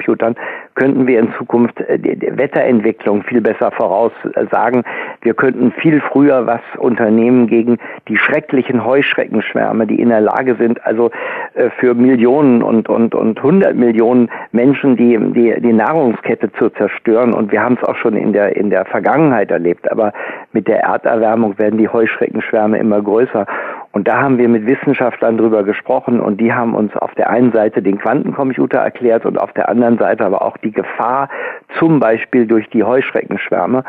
könnten 0.76 1.08
wir 1.08 1.20
in 1.20 1.34
Zukunft 1.38 1.80
äh, 1.82 2.00
die 2.00 2.38
Wetterentwicklung 2.38 3.24
viel 3.24 3.42
besser 3.42 3.72
voraussagen. 3.72 4.84
Wir 5.22 5.34
könnten 5.34 5.72
viel 5.74 6.02
früher 6.12 6.48
was 6.48 6.62
unternehmen 6.78 7.48
gegen 7.48 7.78
die 8.08 8.18
schrecklichen 8.18 8.86
Heuschreckenschwärme, 8.86 9.88
die 9.88 10.00
in 10.02 10.10
der 10.10 10.22
Lage 10.22 10.56
sind, 10.56 10.84
also 10.86 11.12
äh, 11.56 11.70
für 11.80 11.94
Millionen 11.94 12.64
und, 12.64 12.90
und, 12.90 13.16
und 13.16 13.42
hundert 13.44 13.76
Millionen 13.76 14.30
Menschen 14.52 14.96
die, 14.96 15.18
die, 15.18 15.60
die 15.60 15.74
Nahrungskette 15.74 16.52
zu 16.54 16.70
zerstören. 16.70 17.34
Und 17.34 17.52
wir 17.52 17.62
haben 17.62 17.78
es 17.82 17.88
auch 17.88 17.96
schon 17.98 18.16
in 18.16 18.34
der, 18.34 18.56
in 18.56 18.70
der 18.70 18.86
Vergangenheit 18.86 19.52
erlebt. 19.52 19.92
Aber 19.92 20.14
mit 20.54 20.68
der 20.68 20.82
Erderwärmung 20.82 21.58
werden 21.58 21.78
die 21.78 21.90
Heuschreckenschwärme 21.90 22.78
immer 22.78 23.02
größer. 23.02 23.46
Und 23.94 24.08
da 24.08 24.22
haben 24.22 24.38
wir 24.38 24.48
mit 24.48 24.66
Wissenschaftlern 24.68 25.38
drüber 25.38 25.64
gesprochen 25.64 26.22
und 26.22 26.40
die 26.40 26.54
haben 26.54 26.76
uns 26.76 26.96
auf 26.96 27.14
der 27.16 27.30
einen 27.30 27.52
Seite 27.52 27.82
den 27.82 27.98
Quantencomputer 27.98 28.80
erklärt 28.80 29.26
und 29.26 29.38
auf 29.38 29.52
der 29.52 29.68
anderen 29.68 29.81
Seite 29.98 30.26
aber 30.26 30.42
auch 30.42 30.58
die 30.58 30.72
Gefahr 30.72 31.30
zum 31.78 32.00
Beispiel 32.00 32.46
durch 32.46 32.70
die 32.70 32.84
Heuschreckenschwärme. 32.84 33.84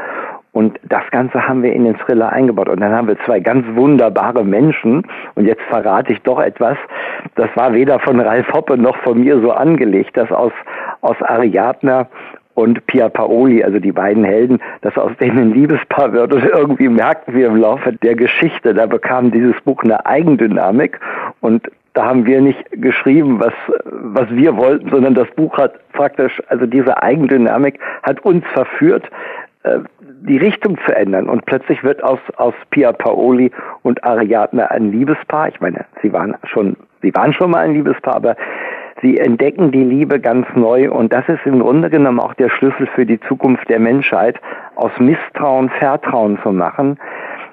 Und 0.53 0.79
das 0.83 1.03
Ganze 1.11 1.49
haben 1.49 1.63
wir 1.63 1.73
in 1.73 1.85
den 1.85 1.97
Thriller 1.97 2.31
eingebaut. 2.31 2.69
Und 2.69 2.81
dann 2.81 2.93
haben 2.93 3.09
wir 3.09 3.19
zwei 3.25 3.41
ganz 3.41 3.65
wunderbare 3.75 4.45
Menschen. 4.45 5.07
Und 5.35 5.47
jetzt 5.47 5.63
verrate 5.63 6.13
ich 6.13 6.21
doch 6.23 6.41
etwas. 6.41 6.77
Das 7.37 7.49
war 7.55 7.73
weder 7.73 7.99
von 8.01 8.21
Ralf 8.21 8.53
Hoppe 8.53 8.77
noch 8.77 8.97
von 8.99 9.21
mir 9.21 9.41
so 9.41 9.51
angelegt, 9.51 10.17
dass 10.17 10.31
aus, 10.31 10.53
aus 11.01 11.17
Ariadna 11.23 12.07
und 12.55 12.87
Pia 12.87 13.09
Paoli, 13.09 13.65
also 13.65 13.79
die 13.79 13.93
beiden 13.93 14.25
Helden, 14.25 14.61
dass 14.83 14.97
aus 14.99 15.13
denen 15.19 15.39
ein 15.39 15.55
Liebespaar 15.55 16.13
wird. 16.13 16.35
Und 16.35 16.45
irgendwie 16.45 16.89
merkten 16.89 17.35
wir 17.35 17.47
im 17.47 17.57
Laufe 17.57 17.95
der 17.95 18.15
Geschichte, 18.15 18.75
da 18.75 18.85
bekam 18.85 19.31
dieses 19.31 19.59
Buch 19.63 19.83
eine 19.83 20.05
Eigendynamik. 20.05 21.01
Und 21.41 21.71
da 21.95 22.07
haben 22.07 22.25
wir 22.27 22.41
nicht 22.41 22.65
geschrieben, 22.73 23.39
was, 23.41 23.53
was 23.85 24.31
wir 24.31 24.57
wollten, 24.57 24.91
sondern 24.91 25.15
das 25.15 25.29
Buch 25.37 25.57
hat 25.59 25.75
praktisch, 25.93 26.43
also 26.49 26.67
diese 26.67 27.03
Eigendynamik 27.03 27.79
hat 28.03 28.21
uns 28.25 28.45
verführt, 28.55 29.05
äh, 29.65 29.81
die 30.01 30.39
Richtung 30.39 30.79
zu 30.87 30.95
ändern. 30.95 31.29
Und 31.29 31.45
plötzlich 31.47 31.83
wird 31.85 32.03
aus, 32.03 32.21
aus 32.37 32.55
Pia 32.71 32.93
Paoli 32.93 33.51
und 33.83 34.03
Ariadne 34.05 34.71
ein 34.71 34.91
Liebespaar. 34.91 35.49
Ich 35.49 35.61
meine, 35.61 35.85
sie 36.01 36.13
waren 36.13 36.37
schon, 36.45 36.77
sie 37.03 37.15
waren 37.15 37.33
schon 37.33 37.51
mal 37.51 37.59
ein 37.59 37.75
Liebespaar, 37.75 38.17
aber 38.17 38.37
sie 39.03 39.19
entdecken 39.19 39.73
die 39.73 39.85
Liebe 39.85 40.19
ganz 40.19 40.47
neu. 40.55 40.91
Und 40.91 41.13
das 41.13 41.29
ist 41.29 41.45
im 41.45 41.61
Grunde 41.61 41.91
genommen 41.91 42.21
auch 42.21 42.35
der 42.35 42.49
Schlüssel 42.49 42.87
für 42.95 43.05
die 43.05 43.21
Zukunft 43.21 43.69
der 43.69 43.81
Menschheit, 43.81 44.41
aus 44.77 44.93
Misstrauen 44.99 45.69
Vertrauen 45.69 46.39
zu 46.43 46.53
machen 46.53 46.99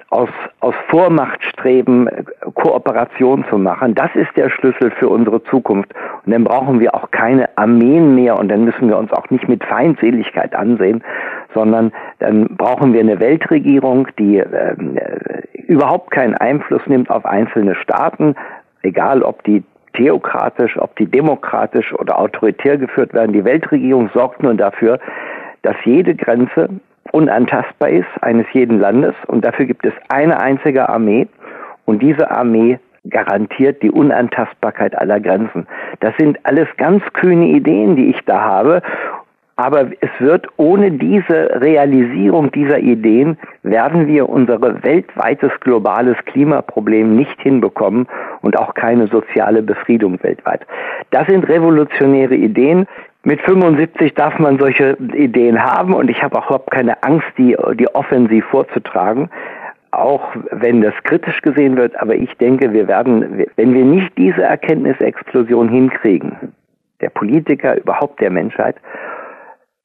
aus, 0.10 0.30
aus 0.60 0.74
Vormachtstreben 0.90 2.10
Kooperation 2.56 3.46
zu 3.50 3.58
machen. 3.58 3.94
Das 3.96 4.10
ist 4.16 4.30
der 4.36 4.50
Schlüssel 4.50 4.92
für 4.92 5.10
unsere 5.10 5.44
Zukunft. 5.44 5.94
Und 6.26 6.32
dann 6.34 6.44
brauchen 6.44 6.80
wir 6.80 6.96
auch 6.96 7.12
keine 7.12 7.58
Armeen 7.58 8.16
mehr 8.16 8.38
und 8.38 8.50
dann 8.50 8.66
müssen 8.66 8.88
wir 8.88 8.98
uns 8.98 9.12
auch 9.12 9.30
nicht 9.30 9.48
mit 9.48 9.64
Feindseligkeit 9.64 10.56
ansehen, 10.56 11.04
sondern 11.54 11.92
dann 12.20 12.48
brauchen 12.58 12.94
wir 12.94 13.02
eine 13.02 13.20
Weltregierung, 13.20 14.08
die 14.18 14.38
äh, 14.38 14.76
überhaupt 15.68 16.12
keinen 16.12 16.36
Einfluss 16.36 16.82
nimmt 16.88 17.10
auf 17.10 17.26
einzelne 17.26 17.76
Staaten, 17.76 18.36
egal 18.82 19.22
ob 19.22 19.44
die 19.44 19.64
theokratisch, 19.94 20.78
ob 20.78 20.96
die 20.96 21.06
demokratisch 21.06 21.94
oder 21.94 22.20
autoritär 22.20 22.78
geführt 22.78 23.14
werden. 23.14 23.34
Die 23.34 23.46
Weltregierung 23.46 24.10
sorgt 24.14 24.42
nur 24.42 24.54
dafür, 24.54 25.00
dass 25.62 25.76
jede 25.84 26.16
Grenze 26.16 26.70
unantastbar 27.12 27.90
ist 27.90 28.08
eines 28.22 28.46
jeden 28.54 28.80
Landes 28.80 29.16
und 29.28 29.46
dafür 29.46 29.66
gibt 29.66 29.86
es 29.86 29.94
eine 30.10 30.40
einzige 30.40 30.90
Armee 30.90 31.28
und 31.86 32.02
diese 32.02 32.30
Armee 32.30 32.80
garantiert 33.10 33.82
die 33.82 33.92
Unantastbarkeit 33.92 34.98
aller 34.98 35.20
Grenzen. 35.20 35.68
Das 36.00 36.14
sind 36.18 36.38
alles 36.44 36.68
ganz 36.78 37.04
kühne 37.14 37.48
Ideen, 37.48 37.96
die 37.96 38.10
ich 38.10 38.20
da 38.26 38.42
habe. 38.42 38.82
Aber 39.56 39.88
es 40.00 40.10
wird 40.20 40.48
ohne 40.56 40.90
diese 40.90 41.60
Realisierung 41.60 42.50
dieser 42.50 42.80
Ideen 42.80 43.38
werden 43.62 44.08
wir 44.08 44.30
unser 44.30 44.62
weltweites 44.62 45.52
globales 45.60 46.16
Klimaproblem 46.28 47.14
nicht 47.14 47.42
hinbekommen 47.42 48.08
und 48.42 48.58
auch 48.58 48.74
keine 48.74 49.08
soziale 49.08 49.62
Befriedung 49.62 50.18
weltweit. 50.24 50.66
Das 51.12 51.28
sind 51.28 51.50
revolutionäre 51.50 52.36
Ideen, 52.36 52.88
mit 53.24 53.42
75 53.42 54.14
darf 54.14 54.40
man 54.40 54.58
solche 54.60 54.98
Ideen 55.14 55.62
haben 55.62 55.94
und 55.94 56.10
ich 56.10 56.24
habe 56.24 56.38
auch 56.38 56.46
überhaupt 56.46 56.72
keine 56.72 57.04
Angst, 57.04 57.28
die, 57.38 57.58
die 57.78 57.94
offensiv 57.94 58.46
vorzutragen, 58.46 59.30
auch 59.92 60.24
wenn 60.52 60.80
das 60.82 60.94
kritisch 61.04 61.42
gesehen 61.42 61.76
wird. 61.76 62.00
Aber 62.00 62.16
ich 62.16 62.34
denke, 62.38 62.72
wir 62.72 62.88
werden, 62.88 63.46
wenn 63.56 63.74
wir 63.74 63.84
nicht 63.84 64.18
diese 64.18 64.44
Erkenntnisexplosion 64.44 65.68
hinkriegen, 65.70 66.54
der 67.02 67.10
Politiker, 67.10 67.78
überhaupt 67.78 68.22
der 68.22 68.30
Menschheit, 68.30 68.78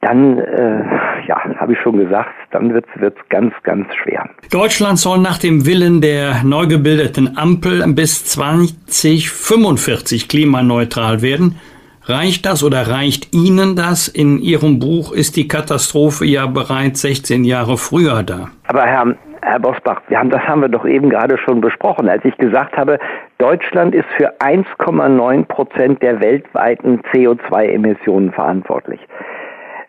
dann, 0.00 0.38
äh, 0.38 0.84
ja, 1.26 1.42
habe 1.56 1.72
ich 1.72 1.80
schon 1.80 1.96
gesagt, 1.96 2.30
dann 2.50 2.72
wird 2.74 2.84
es 3.00 3.14
ganz, 3.30 3.54
ganz 3.62 3.86
schwer. 3.94 4.28
Deutschland 4.50 4.98
soll 4.98 5.18
nach 5.18 5.38
dem 5.38 5.66
Willen 5.66 6.02
der 6.02 6.44
neu 6.44 6.66
gebildeten 6.66 7.38
Ampel 7.38 7.82
bis 7.94 8.26
2045 8.26 10.28
klimaneutral 10.28 11.22
werden. 11.22 11.58
Reicht 12.06 12.44
das 12.44 12.62
oder 12.62 12.88
reicht 12.88 13.34
Ihnen 13.34 13.76
das? 13.76 14.08
In 14.08 14.38
Ihrem 14.38 14.78
Buch 14.78 15.12
ist 15.12 15.36
die 15.36 15.48
Katastrophe 15.48 16.26
ja 16.26 16.46
bereits 16.46 17.00
16 17.00 17.44
Jahre 17.44 17.78
früher 17.78 18.22
da. 18.22 18.50
Aber 18.66 18.82
Herr, 18.82 19.14
Herr 19.40 19.58
Bosbach, 19.58 20.02
wir 20.08 20.18
haben, 20.18 20.28
das 20.28 20.42
haben 20.42 20.60
wir 20.60 20.68
doch 20.68 20.84
eben 20.84 21.08
gerade 21.08 21.38
schon 21.38 21.62
besprochen, 21.62 22.06
als 22.10 22.22
ich 22.26 22.36
gesagt 22.36 22.76
habe, 22.76 22.98
Deutschland 23.38 23.94
ist 23.94 24.08
für 24.18 24.38
1,9 24.38 25.44
Prozent 25.46 26.02
der 26.02 26.20
weltweiten 26.20 27.00
CO2-Emissionen 27.10 28.32
verantwortlich. 28.32 29.00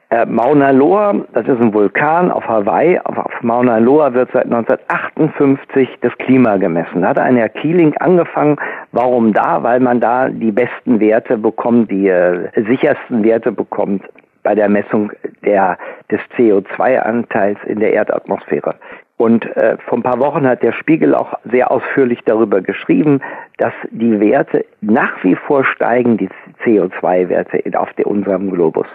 Äh, 0.10 0.26
Mauna 0.28 0.70
Loa, 0.70 1.16
das 1.34 1.48
ist 1.48 1.60
ein 1.60 1.74
Vulkan 1.74 2.32
auf 2.32 2.48
Hawaii. 2.48 3.00
Auf, 3.00 3.18
auf 3.18 3.42
Mauna 3.42 3.80
Loa 3.80 4.14
wird 4.14 4.30
seit 4.34 4.46
1958 4.46 5.90
das 6.02 6.16
Klima 6.20 6.58
gemessen. 6.58 7.02
Da 7.02 7.10
hat 7.10 7.20
ein 7.20 7.38
Herr 7.38 7.50
Keeling 7.50 7.96
angefangen. 7.98 8.58
Warum 8.92 9.34
da? 9.34 9.64
Weil 9.64 9.80
man 9.80 10.00
da 10.00 10.30
die 10.30 10.52
besten 10.52 11.00
Werte 11.00 11.38
bekommt, 11.38 11.90
die 11.90 12.08
äh, 12.08 12.50
sichersten 12.68 13.24
Werte 13.24 13.52
bekommt 13.52 14.04
bei 14.44 14.54
der 14.54 14.70
Messung 14.70 15.12
der, 15.44 15.78
des 16.12 16.20
CO2-Anteils 16.38 17.58
in 17.66 17.80
der 17.80 17.94
Erdatmosphäre. 17.94 18.76
Und 19.18 19.46
äh, 19.56 19.78
vor 19.88 19.98
ein 19.98 20.04
paar 20.04 20.20
Wochen 20.20 20.46
hat 20.46 20.62
der 20.62 20.74
Spiegel 20.74 21.16
auch 21.16 21.34
sehr 21.50 21.72
ausführlich 21.72 22.20
darüber 22.26 22.62
geschrieben, 22.62 23.22
dass 23.58 23.74
die 23.90 24.20
Werte 24.20 24.66
nach 24.82 25.24
wie 25.24 25.36
vor 25.36 25.64
steigen, 25.64 26.18
die 26.18 26.30
CO2-Werte 26.64 27.62
auf 27.80 27.90
unserem 28.04 28.52
Globus. 28.52 28.88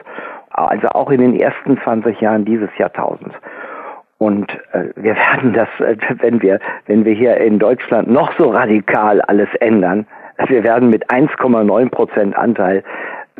Also 0.50 0.88
auch 0.88 1.10
in 1.10 1.20
den 1.20 1.40
ersten 1.40 1.78
20 1.80 2.20
Jahren 2.20 2.44
dieses 2.44 2.70
Jahrtausends. 2.78 3.34
Und 4.18 4.52
äh, 4.72 4.90
wir 4.96 5.16
werden 5.16 5.54
das, 5.54 5.68
äh, 5.80 5.96
wenn 6.20 6.42
wir, 6.42 6.60
wenn 6.86 7.04
wir 7.04 7.14
hier 7.14 7.38
in 7.38 7.58
Deutschland 7.58 8.08
noch 8.08 8.32
so 8.38 8.50
radikal 8.50 9.20
alles 9.22 9.48
ändern, 9.60 10.06
wir 10.48 10.64
werden 10.64 10.90
mit 10.90 11.10
1,9 11.10 11.90
Prozent 11.90 12.36
Anteil 12.36 12.82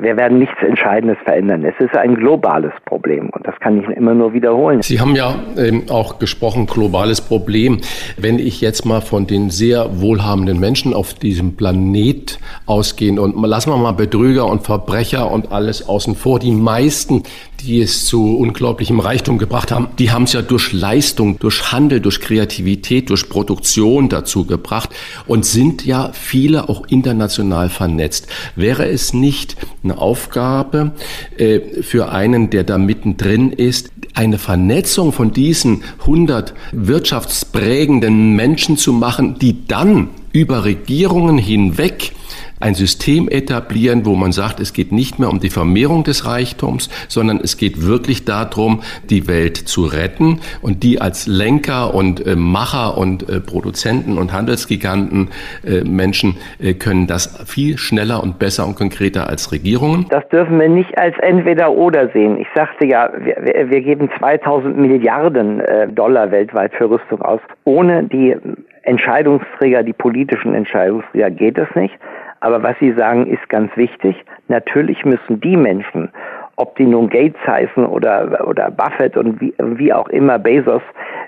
wir 0.00 0.16
werden 0.16 0.38
nichts 0.38 0.56
Entscheidendes 0.66 1.18
verändern. 1.24 1.64
Es 1.64 1.74
ist 1.84 1.96
ein 1.96 2.14
globales 2.14 2.72
Problem 2.86 3.30
und 3.30 3.46
das 3.46 3.54
kann 3.60 3.80
ich 3.80 3.88
immer 3.96 4.14
nur 4.14 4.32
wiederholen. 4.32 4.82
Sie 4.82 5.00
haben 5.00 5.14
ja 5.14 5.34
ähm, 5.56 5.84
auch 5.90 6.18
gesprochen, 6.18 6.66
globales 6.66 7.20
Problem. 7.20 7.80
Wenn 8.16 8.38
ich 8.38 8.60
jetzt 8.60 8.84
mal 8.84 9.00
von 9.00 9.26
den 9.26 9.50
sehr 9.50 10.00
wohlhabenden 10.00 10.58
Menschen 10.58 10.94
auf 10.94 11.14
diesem 11.14 11.56
Planet 11.56 12.38
ausgehen 12.66 13.18
und 13.18 13.40
lassen 13.44 13.70
wir 13.70 13.76
mal 13.76 13.92
Betrüger 13.92 14.46
und 14.46 14.62
Verbrecher 14.62 15.30
und 15.30 15.52
alles 15.52 15.88
außen 15.88 16.14
vor, 16.14 16.38
die 16.38 16.52
meisten, 16.52 17.22
die 17.60 17.80
es 17.80 18.06
zu 18.06 18.38
unglaublichem 18.38 19.00
Reichtum 19.00 19.38
gebracht 19.38 19.70
haben, 19.70 19.88
die 19.98 20.10
haben 20.10 20.24
es 20.24 20.32
ja 20.32 20.42
durch 20.42 20.72
Leistung, 20.72 21.38
durch 21.38 21.72
Handel, 21.72 22.00
durch 22.00 22.20
Kreativität, 22.20 23.10
durch 23.10 23.28
Produktion 23.28 24.08
dazu 24.08 24.46
gebracht 24.46 24.90
und 25.26 25.44
sind 25.44 25.84
ja 25.84 26.10
viele 26.12 26.68
auch 26.68 26.86
international 26.88 27.68
vernetzt. 27.68 28.28
Wäre 28.56 28.88
es 28.88 29.12
nicht 29.12 29.56
eine 29.90 30.00
Aufgabe 30.00 30.92
äh, 31.37 31.61
für 31.83 32.12
einen, 32.12 32.50
der 32.50 32.64
da 32.64 32.79
mittendrin 32.79 33.53
ist, 33.53 33.90
eine 34.14 34.38
Vernetzung 34.38 35.12
von 35.12 35.33
diesen 35.33 35.83
100 36.00 36.55
wirtschaftsprägenden 36.72 38.35
Menschen 38.35 38.76
zu 38.76 38.92
machen, 38.92 39.38
die 39.38 39.66
dann 39.66 40.09
über 40.33 40.64
Regierungen 40.64 41.38
hinweg 41.38 42.12
ein 42.60 42.74
System 42.74 43.28
etablieren, 43.28 44.06
wo 44.06 44.14
man 44.14 44.32
sagt, 44.32 44.60
es 44.60 44.72
geht 44.72 44.92
nicht 44.92 45.18
mehr 45.18 45.30
um 45.30 45.40
die 45.40 45.50
Vermehrung 45.50 46.04
des 46.04 46.26
Reichtums, 46.26 46.88
sondern 47.08 47.40
es 47.42 47.56
geht 47.56 47.86
wirklich 47.86 48.24
darum, 48.24 48.82
die 49.08 49.26
Welt 49.26 49.56
zu 49.56 49.84
retten 49.84 50.40
und 50.62 50.82
die 50.82 51.00
als 51.00 51.26
Lenker 51.26 51.94
und 51.94 52.26
äh, 52.26 52.36
Macher 52.36 52.96
und 52.98 53.28
äh, 53.28 53.40
Produzenten 53.40 54.18
und 54.18 54.32
Handelsgiganten 54.32 55.30
äh, 55.64 55.82
Menschen 55.82 56.36
äh, 56.58 56.74
können 56.74 57.06
das 57.06 57.44
viel 57.46 57.78
schneller 57.78 58.22
und 58.22 58.38
besser 58.38 58.66
und 58.66 58.76
konkreter 58.76 59.28
als 59.28 59.52
Regierungen. 59.52 60.06
Das 60.10 60.28
dürfen 60.28 60.60
wir 60.60 60.68
nicht 60.68 60.96
als 60.98 61.16
entweder 61.20 61.72
oder 61.72 62.08
sehen. 62.10 62.38
Ich 62.38 62.48
sagte 62.54 62.86
ja, 62.86 63.10
wir, 63.18 63.70
wir 63.70 63.80
geben 63.80 64.10
2000 64.18 64.76
Milliarden 64.76 65.60
äh, 65.60 65.88
Dollar 65.88 66.30
weltweit 66.30 66.74
für 66.74 66.90
Rüstung 66.90 67.22
aus. 67.22 67.40
Ohne 67.64 68.04
die 68.04 68.36
Entscheidungsträger, 68.82 69.82
die 69.82 69.92
politischen 69.92 70.54
Entscheidungsträger 70.54 71.30
geht 71.30 71.58
es 71.58 71.68
nicht. 71.74 71.94
Aber 72.40 72.62
was 72.62 72.76
Sie 72.81 72.92
sagen, 72.92 73.26
ist 73.26 73.48
ganz 73.48 73.74
wichtig. 73.76 74.16
Natürlich 74.48 75.05
müssen 75.05 75.40
die 75.40 75.57
Menschen, 75.57 76.11
ob 76.57 76.76
die 76.76 76.87
nun 76.87 77.09
Gates 77.09 77.40
heißen 77.46 77.85
oder, 77.87 78.46
oder 78.46 78.70
Buffett 78.70 79.16
und 79.16 79.40
wie, 79.40 79.55
wie 79.59 79.92
auch 79.92 80.09
immer, 80.09 80.38
Bezos, 80.38 80.83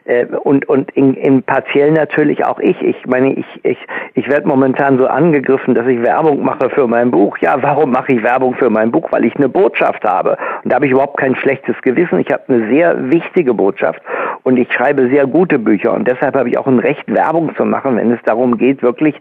äh, 0.05 0.27
und, 0.27 0.69
und 0.69 0.91
in, 0.93 1.15
in 1.15 1.43
partiell 1.43 1.93
natürlich 1.93 2.45
auch 2.45 2.59
ich. 2.59 2.81
Ich 2.83 3.07
meine, 3.07 3.33
ich, 3.33 3.47
ich, 3.63 3.79
ich 4.15 4.29
werde 4.29 4.49
momentan 4.49 4.99
so 4.99 5.07
angegriffen, 5.07 5.75
dass 5.75 5.87
ich 5.87 6.03
Werbung 6.03 6.45
mache 6.45 6.71
für 6.71 6.87
mein 6.87 7.11
Buch. 7.11 7.39
Ja, 7.39 7.63
warum 7.63 7.93
mache 7.93 8.13
ich 8.13 8.23
Werbung 8.23 8.55
für 8.55 8.71
mein 8.71 8.91
Buch? 8.91 9.09
Weil 9.11 9.25
ich 9.25 9.37
eine 9.37 9.49
Botschaft 9.49 10.05
habe. 10.05 10.37
Und 10.65 10.71
da 10.71 10.77
habe 10.77 10.87
ich 10.87 10.93
überhaupt 10.93 11.19
kein 11.19 11.37
schlechtes 11.37 11.77
Gewissen. 11.83 12.19
Ich 12.19 12.33
habe 12.33 12.43
eine 12.49 12.69
sehr 12.69 13.11
wichtige 13.11 13.55
Botschaft 13.55 14.03
und 14.43 14.57
ich 14.57 14.73
schreibe 14.73 15.09
sehr 15.09 15.27
gute 15.27 15.59
Bücher. 15.59 15.93
Und 15.93 16.09
deshalb 16.09 16.37
habe 16.37 16.49
ich 16.49 16.59
auch 16.59 16.67
ein 16.67 16.81
Recht, 16.81 17.05
Werbung 17.07 17.55
zu 17.57 17.65
machen, 17.65 17.97
wenn 17.97 18.11
es 18.11 18.21
darum 18.25 18.59
geht, 18.59 18.83
wirklich 18.83 19.15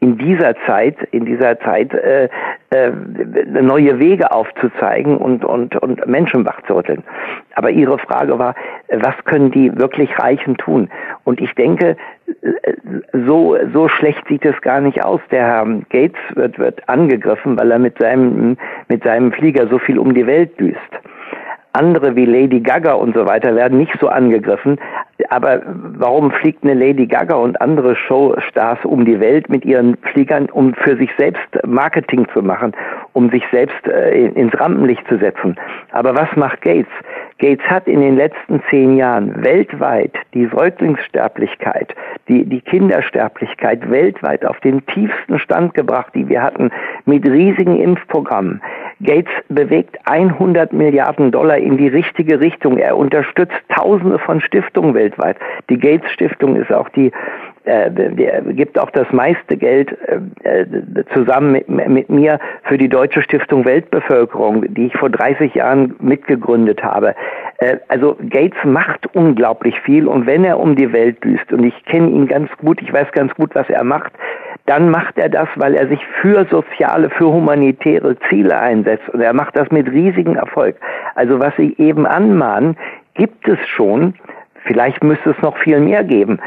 in 0.00 0.16
dieser 0.16 0.54
Zeit, 0.64 0.96
in 1.10 1.24
dieser 1.24 1.58
Zeit 1.60 1.92
äh, 1.92 2.28
äh, 2.70 2.90
neue 3.48 3.98
Wege 3.98 4.30
aufzuzeigen 4.30 5.16
und, 5.16 5.44
und, 5.44 5.74
und 5.76 6.06
Menschen 6.06 6.46
wachzurütteln. 6.46 7.02
Aber 7.54 7.70
Ihre 7.70 7.98
Frage 7.98 8.38
war, 8.38 8.54
was 8.90 9.14
können 9.24 9.50
die 9.50 9.76
wirklich 9.76 10.16
Reichen 10.18 10.56
tun? 10.56 10.88
Und 11.24 11.40
ich 11.40 11.52
denke, 11.54 11.96
so, 13.12 13.56
so 13.72 13.88
schlecht 13.88 14.26
sieht 14.28 14.44
es 14.44 14.60
gar 14.60 14.80
nicht 14.80 15.04
aus. 15.04 15.20
Der 15.30 15.44
Herr 15.44 15.66
Gates 15.90 16.20
wird, 16.34 16.58
wird 16.58 16.88
angegriffen, 16.88 17.58
weil 17.58 17.70
er 17.70 17.78
mit 17.78 17.98
seinem, 17.98 18.56
mit 18.88 19.02
seinem 19.02 19.32
Flieger 19.32 19.66
so 19.66 19.78
viel 19.78 19.98
um 19.98 20.14
die 20.14 20.26
Welt 20.26 20.58
düst. 20.60 20.78
Andere 21.72 22.16
wie 22.16 22.24
Lady 22.24 22.60
Gaga 22.60 22.94
und 22.94 23.14
so 23.14 23.26
weiter 23.26 23.54
werden 23.54 23.78
nicht 23.78 23.92
so 24.00 24.08
angegriffen. 24.08 24.78
Aber 25.28 25.62
warum 25.64 26.30
fliegt 26.30 26.64
eine 26.64 26.74
Lady 26.74 27.06
Gaga 27.06 27.34
und 27.34 27.60
andere 27.60 27.94
Showstars 27.96 28.78
um 28.84 29.04
die 29.04 29.20
Welt 29.20 29.48
mit 29.48 29.64
ihren 29.64 29.96
Fliegern, 30.12 30.46
um 30.50 30.74
für 30.74 30.96
sich 30.96 31.10
selbst 31.18 31.46
Marketing 31.66 32.26
zu 32.32 32.42
machen, 32.42 32.72
um 33.18 33.30
sich 33.30 33.42
selbst 33.50 33.84
äh, 33.88 34.26
ins 34.28 34.54
Rampenlicht 34.60 35.04
zu 35.08 35.18
setzen? 35.18 35.56
Aber 35.90 36.14
was 36.14 36.28
macht 36.36 36.62
Gates? 36.62 36.92
Gates 37.38 37.64
hat 37.66 37.88
in 37.88 38.00
den 38.00 38.16
letzten 38.16 38.62
zehn 38.70 38.96
Jahren 38.96 39.44
weltweit 39.44 40.12
die 40.34 40.46
Säuglingssterblichkeit, 40.46 41.94
die, 42.28 42.44
die 42.44 42.60
Kindersterblichkeit 42.60 43.90
weltweit 43.90 44.44
auf 44.44 44.60
den 44.60 44.86
tiefsten 44.86 45.40
Stand 45.40 45.74
gebracht, 45.74 46.12
die 46.14 46.28
wir 46.28 46.42
hatten, 46.42 46.70
mit 47.06 47.28
riesigen 47.28 47.80
Impfprogrammen. 47.80 48.60
Gates 49.00 49.32
bewegt 49.48 49.96
100 50.04 50.72
Milliarden 50.72 51.32
Dollar 51.32 51.58
in 51.58 51.76
die 51.76 51.88
richtige 51.88 52.40
Richtung. 52.40 52.78
Er 52.78 52.96
unterstützt 52.96 53.54
Tausende 53.74 54.18
von 54.20 54.40
Stiftungen 54.40 54.94
weltweit. 54.94 55.36
Die 55.70 55.78
Gates 55.78 56.10
Stiftung 56.12 56.54
ist 56.54 56.72
auch 56.72 56.88
die 56.90 57.10
äh, 57.68 57.90
gibt 58.54 58.78
auch 58.78 58.90
das 58.90 59.06
meiste 59.12 59.58
Geld 59.58 59.94
äh, 60.42 60.64
zusammen 61.12 61.52
mit, 61.52 61.68
mit, 61.68 62.08
mir 62.08 62.40
für 62.62 62.78
die 62.78 62.88
Deutsche 62.88 63.07
Stiftung 63.22 63.64
Weltbevölkerung, 63.64 64.64
die 64.74 64.86
ich 64.86 64.96
vor 64.96 65.10
30 65.10 65.54
Jahren 65.54 65.94
mitgegründet 66.00 66.82
habe. 66.82 67.14
Äh, 67.58 67.78
also 67.88 68.16
Gates 68.28 68.58
macht 68.64 69.14
unglaublich 69.14 69.78
viel 69.80 70.06
und 70.06 70.26
wenn 70.26 70.44
er 70.44 70.58
um 70.58 70.76
die 70.76 70.92
Welt 70.92 71.22
düst, 71.24 71.52
und 71.52 71.64
ich 71.64 71.84
kenne 71.84 72.08
ihn 72.10 72.26
ganz 72.26 72.50
gut, 72.58 72.80
ich 72.82 72.92
weiß 72.92 73.10
ganz 73.12 73.34
gut, 73.34 73.54
was 73.54 73.68
er 73.68 73.84
macht, 73.84 74.12
dann 74.66 74.90
macht 74.90 75.16
er 75.16 75.28
das, 75.30 75.48
weil 75.56 75.74
er 75.74 75.88
sich 75.88 76.00
für 76.20 76.46
soziale, 76.50 77.08
für 77.10 77.32
humanitäre 77.32 78.16
Ziele 78.28 78.58
einsetzt 78.58 79.08
und 79.08 79.20
er 79.20 79.32
macht 79.32 79.56
das 79.56 79.70
mit 79.70 79.90
riesigem 79.90 80.36
Erfolg. 80.36 80.76
Also 81.14 81.40
was 81.40 81.54
Sie 81.56 81.74
eben 81.78 82.06
anmahnen, 82.06 82.76
gibt 83.14 83.48
es 83.48 83.58
schon, 83.66 84.14
vielleicht 84.68 85.02
müsste 85.02 85.30
es 85.30 85.42
noch 85.42 85.56
viel 85.58 85.80
mehr 85.80 86.04
geben. 86.04 86.38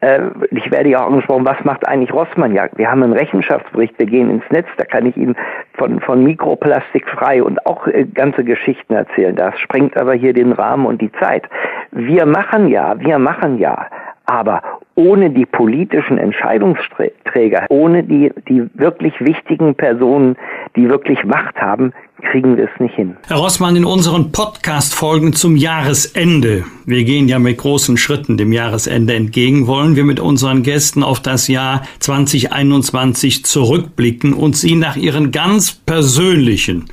Äh, 0.00 0.20
ich 0.50 0.70
werde 0.70 0.90
ja 0.90 1.00
auch 1.00 1.08
angesprochen, 1.08 1.44
was 1.44 1.62
macht 1.64 1.86
eigentlich 1.88 2.12
Rossmann? 2.12 2.54
Ja, 2.54 2.68
wir 2.76 2.90
haben 2.90 3.02
einen 3.02 3.12
Rechenschaftsbericht, 3.12 3.98
wir 3.98 4.06
gehen 4.06 4.30
ins 4.30 4.44
Netz, 4.50 4.68
da 4.76 4.84
kann 4.84 5.06
ich 5.06 5.16
Ihnen 5.16 5.36
von, 5.74 6.00
von 6.00 6.22
Mikroplastik 6.22 7.08
frei 7.08 7.42
und 7.42 7.66
auch 7.66 7.86
äh, 7.88 8.04
ganze 8.04 8.44
Geschichten 8.44 8.94
erzählen. 8.94 9.34
Das 9.34 9.58
sprengt 9.58 9.96
aber 9.96 10.14
hier 10.14 10.32
den 10.32 10.52
Rahmen 10.52 10.86
und 10.86 11.02
die 11.02 11.12
Zeit. 11.12 11.48
Wir 11.90 12.26
machen 12.26 12.68
ja, 12.68 12.94
wir 13.00 13.18
machen 13.18 13.58
ja, 13.58 13.86
aber 14.30 14.62
ohne 14.94 15.30
die 15.30 15.46
politischen 15.46 16.18
Entscheidungsträger, 16.18 17.66
ohne 17.68 18.04
die, 18.04 18.30
die 18.48 18.62
wirklich 18.74 19.14
wichtigen 19.18 19.74
Personen, 19.74 20.36
die 20.76 20.88
wirklich 20.88 21.24
Macht 21.24 21.56
haben, 21.56 21.92
kriegen 22.30 22.56
wir 22.56 22.64
es 22.64 22.80
nicht 22.80 22.94
hin. 22.94 23.16
Herr 23.26 23.38
Rossmann, 23.38 23.76
in 23.76 23.84
unseren 23.84 24.30
Podcast-Folgen 24.30 25.32
zum 25.32 25.56
Jahresende, 25.56 26.64
wir 26.86 27.04
gehen 27.04 27.28
ja 27.28 27.38
mit 27.38 27.58
großen 27.58 27.96
Schritten 27.96 28.36
dem 28.36 28.52
Jahresende 28.52 29.14
entgegen, 29.14 29.66
wollen 29.66 29.96
wir 29.96 30.04
mit 30.04 30.20
unseren 30.20 30.62
Gästen 30.62 31.02
auf 31.02 31.20
das 31.20 31.48
Jahr 31.48 31.82
2021 31.98 33.44
zurückblicken 33.44 34.32
und 34.32 34.56
sie 34.56 34.76
nach 34.76 34.96
ihren 34.96 35.32
ganz 35.32 35.72
persönlichen 35.72 36.84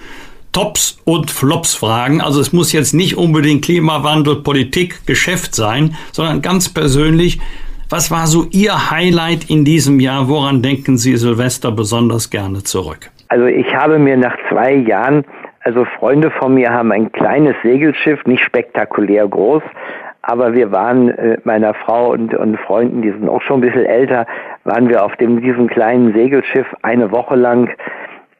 Tops 0.57 0.99
und 1.05 1.29
Flops 1.29 1.75
fragen. 1.75 2.19
Also 2.19 2.41
es 2.41 2.51
muss 2.51 2.73
jetzt 2.73 2.95
nicht 2.95 3.15
unbedingt 3.15 3.63
Klimawandel, 3.63 4.37
Politik, 4.37 5.05
Geschäft 5.05 5.53
sein, 5.53 5.91
sondern 6.11 6.41
ganz 6.41 6.73
persönlich, 6.73 7.39
was 7.91 8.09
war 8.09 8.25
so 8.25 8.47
Ihr 8.49 8.89
Highlight 8.89 9.51
in 9.51 9.65
diesem 9.65 9.99
Jahr? 9.99 10.29
Woran 10.29 10.63
denken 10.63 10.97
Sie 10.97 11.15
Silvester 11.15 11.71
besonders 11.71 12.31
gerne 12.31 12.63
zurück? 12.63 13.11
Also 13.27 13.45
ich 13.45 13.71
habe 13.75 13.99
mir 13.99 14.17
nach 14.17 14.35
zwei 14.49 14.73
Jahren, 14.73 15.25
also 15.59 15.85
Freunde 15.99 16.31
von 16.39 16.55
mir 16.55 16.71
haben 16.71 16.91
ein 16.91 17.11
kleines 17.11 17.53
Segelschiff, 17.61 18.25
nicht 18.25 18.43
spektakulär 18.43 19.27
groß, 19.27 19.61
aber 20.23 20.55
wir 20.55 20.71
waren 20.71 21.09
äh, 21.09 21.37
meiner 21.43 21.75
Frau 21.75 22.13
und, 22.13 22.33
und 22.33 22.59
Freunden, 22.61 23.03
die 23.03 23.11
sind 23.11 23.29
auch 23.29 23.43
schon 23.43 23.59
ein 23.59 23.61
bisschen 23.61 23.85
älter, 23.85 24.25
waren 24.63 24.89
wir 24.89 25.05
auf 25.05 25.15
dem, 25.17 25.39
diesem 25.39 25.67
kleinen 25.67 26.13
Segelschiff 26.13 26.65
eine 26.81 27.11
Woche 27.11 27.35
lang 27.35 27.69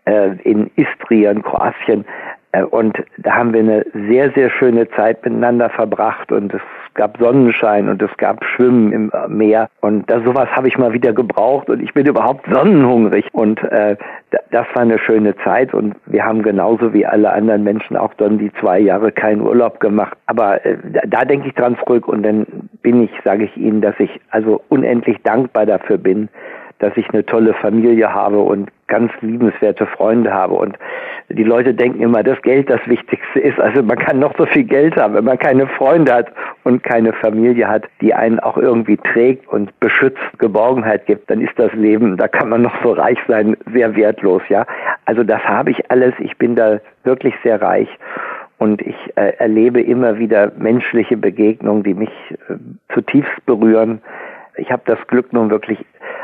äh, 0.08 0.32
in 0.44 0.72
Istria 0.76 1.32
in 1.32 1.44
Kroatien. 1.44 2.06
Äh, 2.54 2.64
und 2.64 2.98
da 3.18 3.36
haben 3.36 3.54
wir 3.54 3.60
eine 3.60 3.86
sehr, 4.10 4.32
sehr 4.32 4.50
schöne 4.50 4.90
Zeit 4.92 5.24
miteinander 5.24 5.70
verbracht 5.70 6.32
und 6.32 6.54
es 6.54 6.62
gab 6.94 7.18
Sonnenschein 7.20 7.90
und 7.90 8.02
es 8.02 8.16
gab 8.18 8.44
Schwimmen 8.44 8.92
im 8.92 9.12
Meer. 9.28 9.70
Und 9.82 10.10
das, 10.10 10.24
sowas 10.24 10.50
habe 10.50 10.68
ich 10.68 10.78
mal 10.78 10.94
wieder 10.94 11.14
gebraucht 11.14 11.70
und 11.70 11.82
ich 11.84 11.94
bin 11.94 12.08
überhaupt 12.08 12.48
sonnenhungrig. 12.52 13.28
Und 13.34 13.62
äh, 13.64 13.98
das 14.52 14.66
war 14.74 14.82
eine 14.82 14.98
schöne 14.98 15.36
Zeit 15.44 15.74
und 15.74 15.96
wir 16.06 16.26
haben 16.26 16.42
genauso 16.42 16.94
wie 16.94 17.06
alle 17.06 17.32
anderen 17.32 17.64
Menschen 17.64 17.98
auch 17.98 18.14
dann 18.16 18.40
die 18.40 18.52
zwei 18.54 18.80
Jahre 18.80 19.12
keinen 19.12 19.42
Urlaub 19.42 19.80
gemacht. 19.80 20.18
Aber 20.26 20.66
äh, 20.66 20.78
da, 20.92 21.02
da 21.06 21.26
denke 21.26 21.50
ich 21.50 21.54
dran 21.54 21.78
zurück 21.86 22.08
und 22.08 22.24
dann 22.24 22.48
bin 22.82 23.04
ich, 23.04 23.12
sage 23.24 23.44
ich 23.44 23.58
Ihnen, 23.58 23.82
dass 23.82 23.96
ich 24.00 24.10
also 24.32 24.62
unendlich 24.70 25.18
dankbar 25.24 25.66
dafür 25.66 25.98
bin, 25.98 26.30
dass 26.80 26.96
ich 26.96 27.10
eine 27.10 27.26
tolle 27.26 27.54
Familie 27.56 28.14
habe 28.14 28.40
und 28.40 28.70
ganz 28.88 29.12
liebenswerte 29.22 29.86
Freunde 29.86 30.34
habe. 30.34 30.54
Und 30.56 30.78
die 31.30 31.44
Leute 31.44 31.74
denken 31.74 32.02
immer, 32.02 32.24
dass 32.24 32.42
Geld 32.42 32.70
das 32.70 32.80
Wichtigste 32.86 33.40
ist. 33.40 33.60
Also 33.60 33.84
man 33.84 33.98
kann 33.98 34.20
noch 34.20 34.34
so 34.38 34.46
viel 34.46 34.64
Geld 34.64 34.96
haben, 34.96 35.14
wenn 35.14 35.26
man 35.26 35.38
keine 35.38 35.68
Freunde 35.68 36.14
hat 36.14 36.32
und 36.64 36.84
keine 36.84 37.12
Familie 37.14 37.68
hat, 37.68 37.86
die 38.02 38.14
einen 38.14 38.40
auch 38.40 38.58
irgendwie 38.58 38.98
trägt 38.98 39.48
und 39.48 39.78
beschützt, 39.80 40.22
Geborgenheit 40.38 41.06
gibt, 41.06 41.30
dann 41.30 41.42
ist 41.42 41.58
das 41.58 41.74
Leben, 41.74 42.16
da 42.18 42.28
kann 42.28 42.50
man 42.50 42.62
noch 42.62 42.82
so 42.82 42.94
reich 42.94 43.20
sein, 43.28 43.58
sehr 43.74 43.96
wertlos, 43.96 44.42
ja. 44.50 44.66
Also 45.06 45.24
das 45.24 45.44
habe 45.44 45.72
ich 45.72 45.92
alles. 45.92 46.14
Ich 46.20 46.38
bin 46.38 46.56
da 46.56 46.80
wirklich 47.04 47.34
sehr 47.44 47.62
reich. 47.62 47.90
Und 48.60 48.82
ich 48.82 48.96
äh, 49.16 49.34
erlebe 49.38 49.82
immer 49.82 50.18
wieder 50.18 50.52
menschliche 50.58 51.16
Begegnungen, 51.16 51.84
die 51.84 51.94
mich 51.94 52.10
äh, 52.50 52.56
zutiefst 52.94 53.46
berühren. 53.46 54.02
Ich 54.56 54.72
habe 54.72 54.82
das 54.86 54.98
Glück 55.08 55.32
nun 55.32 55.52
wirklich 55.52 55.78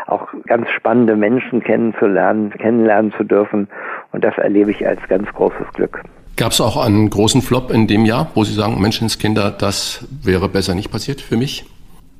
auch 0.08 0.28
ganz 0.48 0.70
spannende 0.70 1.16
Menschen 1.16 1.63
kennenzulernen, 1.63 2.52
kennenlernen 2.52 3.13
zu 3.18 3.24
dürfen. 3.24 3.68
Und 4.12 4.24
das 4.24 4.38
erlebe 4.38 4.72
ich 4.72 4.86
als 4.88 5.00
ganz 5.08 5.28
großes 5.34 5.68
Glück. 5.74 6.02
Gab 6.36 6.52
es 6.52 6.62
auch 6.62 6.84
einen 6.84 7.10
großen 7.10 7.42
Flop 7.42 7.72
in 7.72 7.88
dem 7.88 8.06
Jahr, 8.06 8.32
wo 8.34 8.44
Sie 8.44 8.54
sagen, 8.54 8.82
Menschenskinder, 8.82 9.52
das 9.52 10.08
wäre 10.24 10.50
besser 10.50 10.74
nicht 10.74 10.92
passiert 10.92 11.22
für 11.22 11.38
mich? 11.38 11.66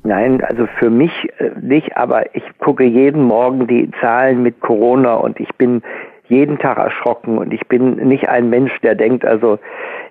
Nein, 0.04 0.42
also 0.44 0.66
für 0.78 0.90
mich 0.90 1.12
äh, 1.38 1.50
nicht, 1.60 1.96
aber 1.96 2.36
ich 2.36 2.44
gucke 2.58 2.84
jeden 2.84 3.22
Morgen 3.22 3.66
die 3.66 3.90
Zahlen 4.00 4.42
mit 4.42 4.60
Corona 4.60 5.14
und 5.14 5.40
ich 5.40 5.48
bin 5.56 5.82
jeden 6.28 6.58
Tag 6.58 6.78
erschrocken 6.78 7.38
und 7.38 7.52
ich 7.52 7.66
bin 7.68 7.96
nicht 7.96 8.28
ein 8.28 8.50
Mensch, 8.50 8.72
der 8.82 8.94
denkt, 8.94 9.24
also 9.24 9.58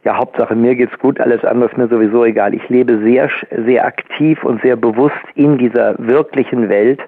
ja, 0.04 0.18
Hauptsache 0.18 0.56
mir 0.56 0.76
geht's 0.76 0.98
gut, 1.00 1.20
alles 1.20 1.44
andere 1.46 1.70
ist 1.70 1.78
mir 1.78 1.88
sowieso 1.88 2.26
egal. 2.26 2.54
Ich 2.54 2.68
lebe 2.70 3.00
sehr, 3.04 3.30
sehr 3.66 3.86
aktiv 3.86 4.44
und 4.44 4.62
sehr 4.62 4.76
bewusst 4.76 5.16
in 5.36 5.58
dieser 5.58 5.96
wirklichen 5.98 6.70
Welt 6.70 7.00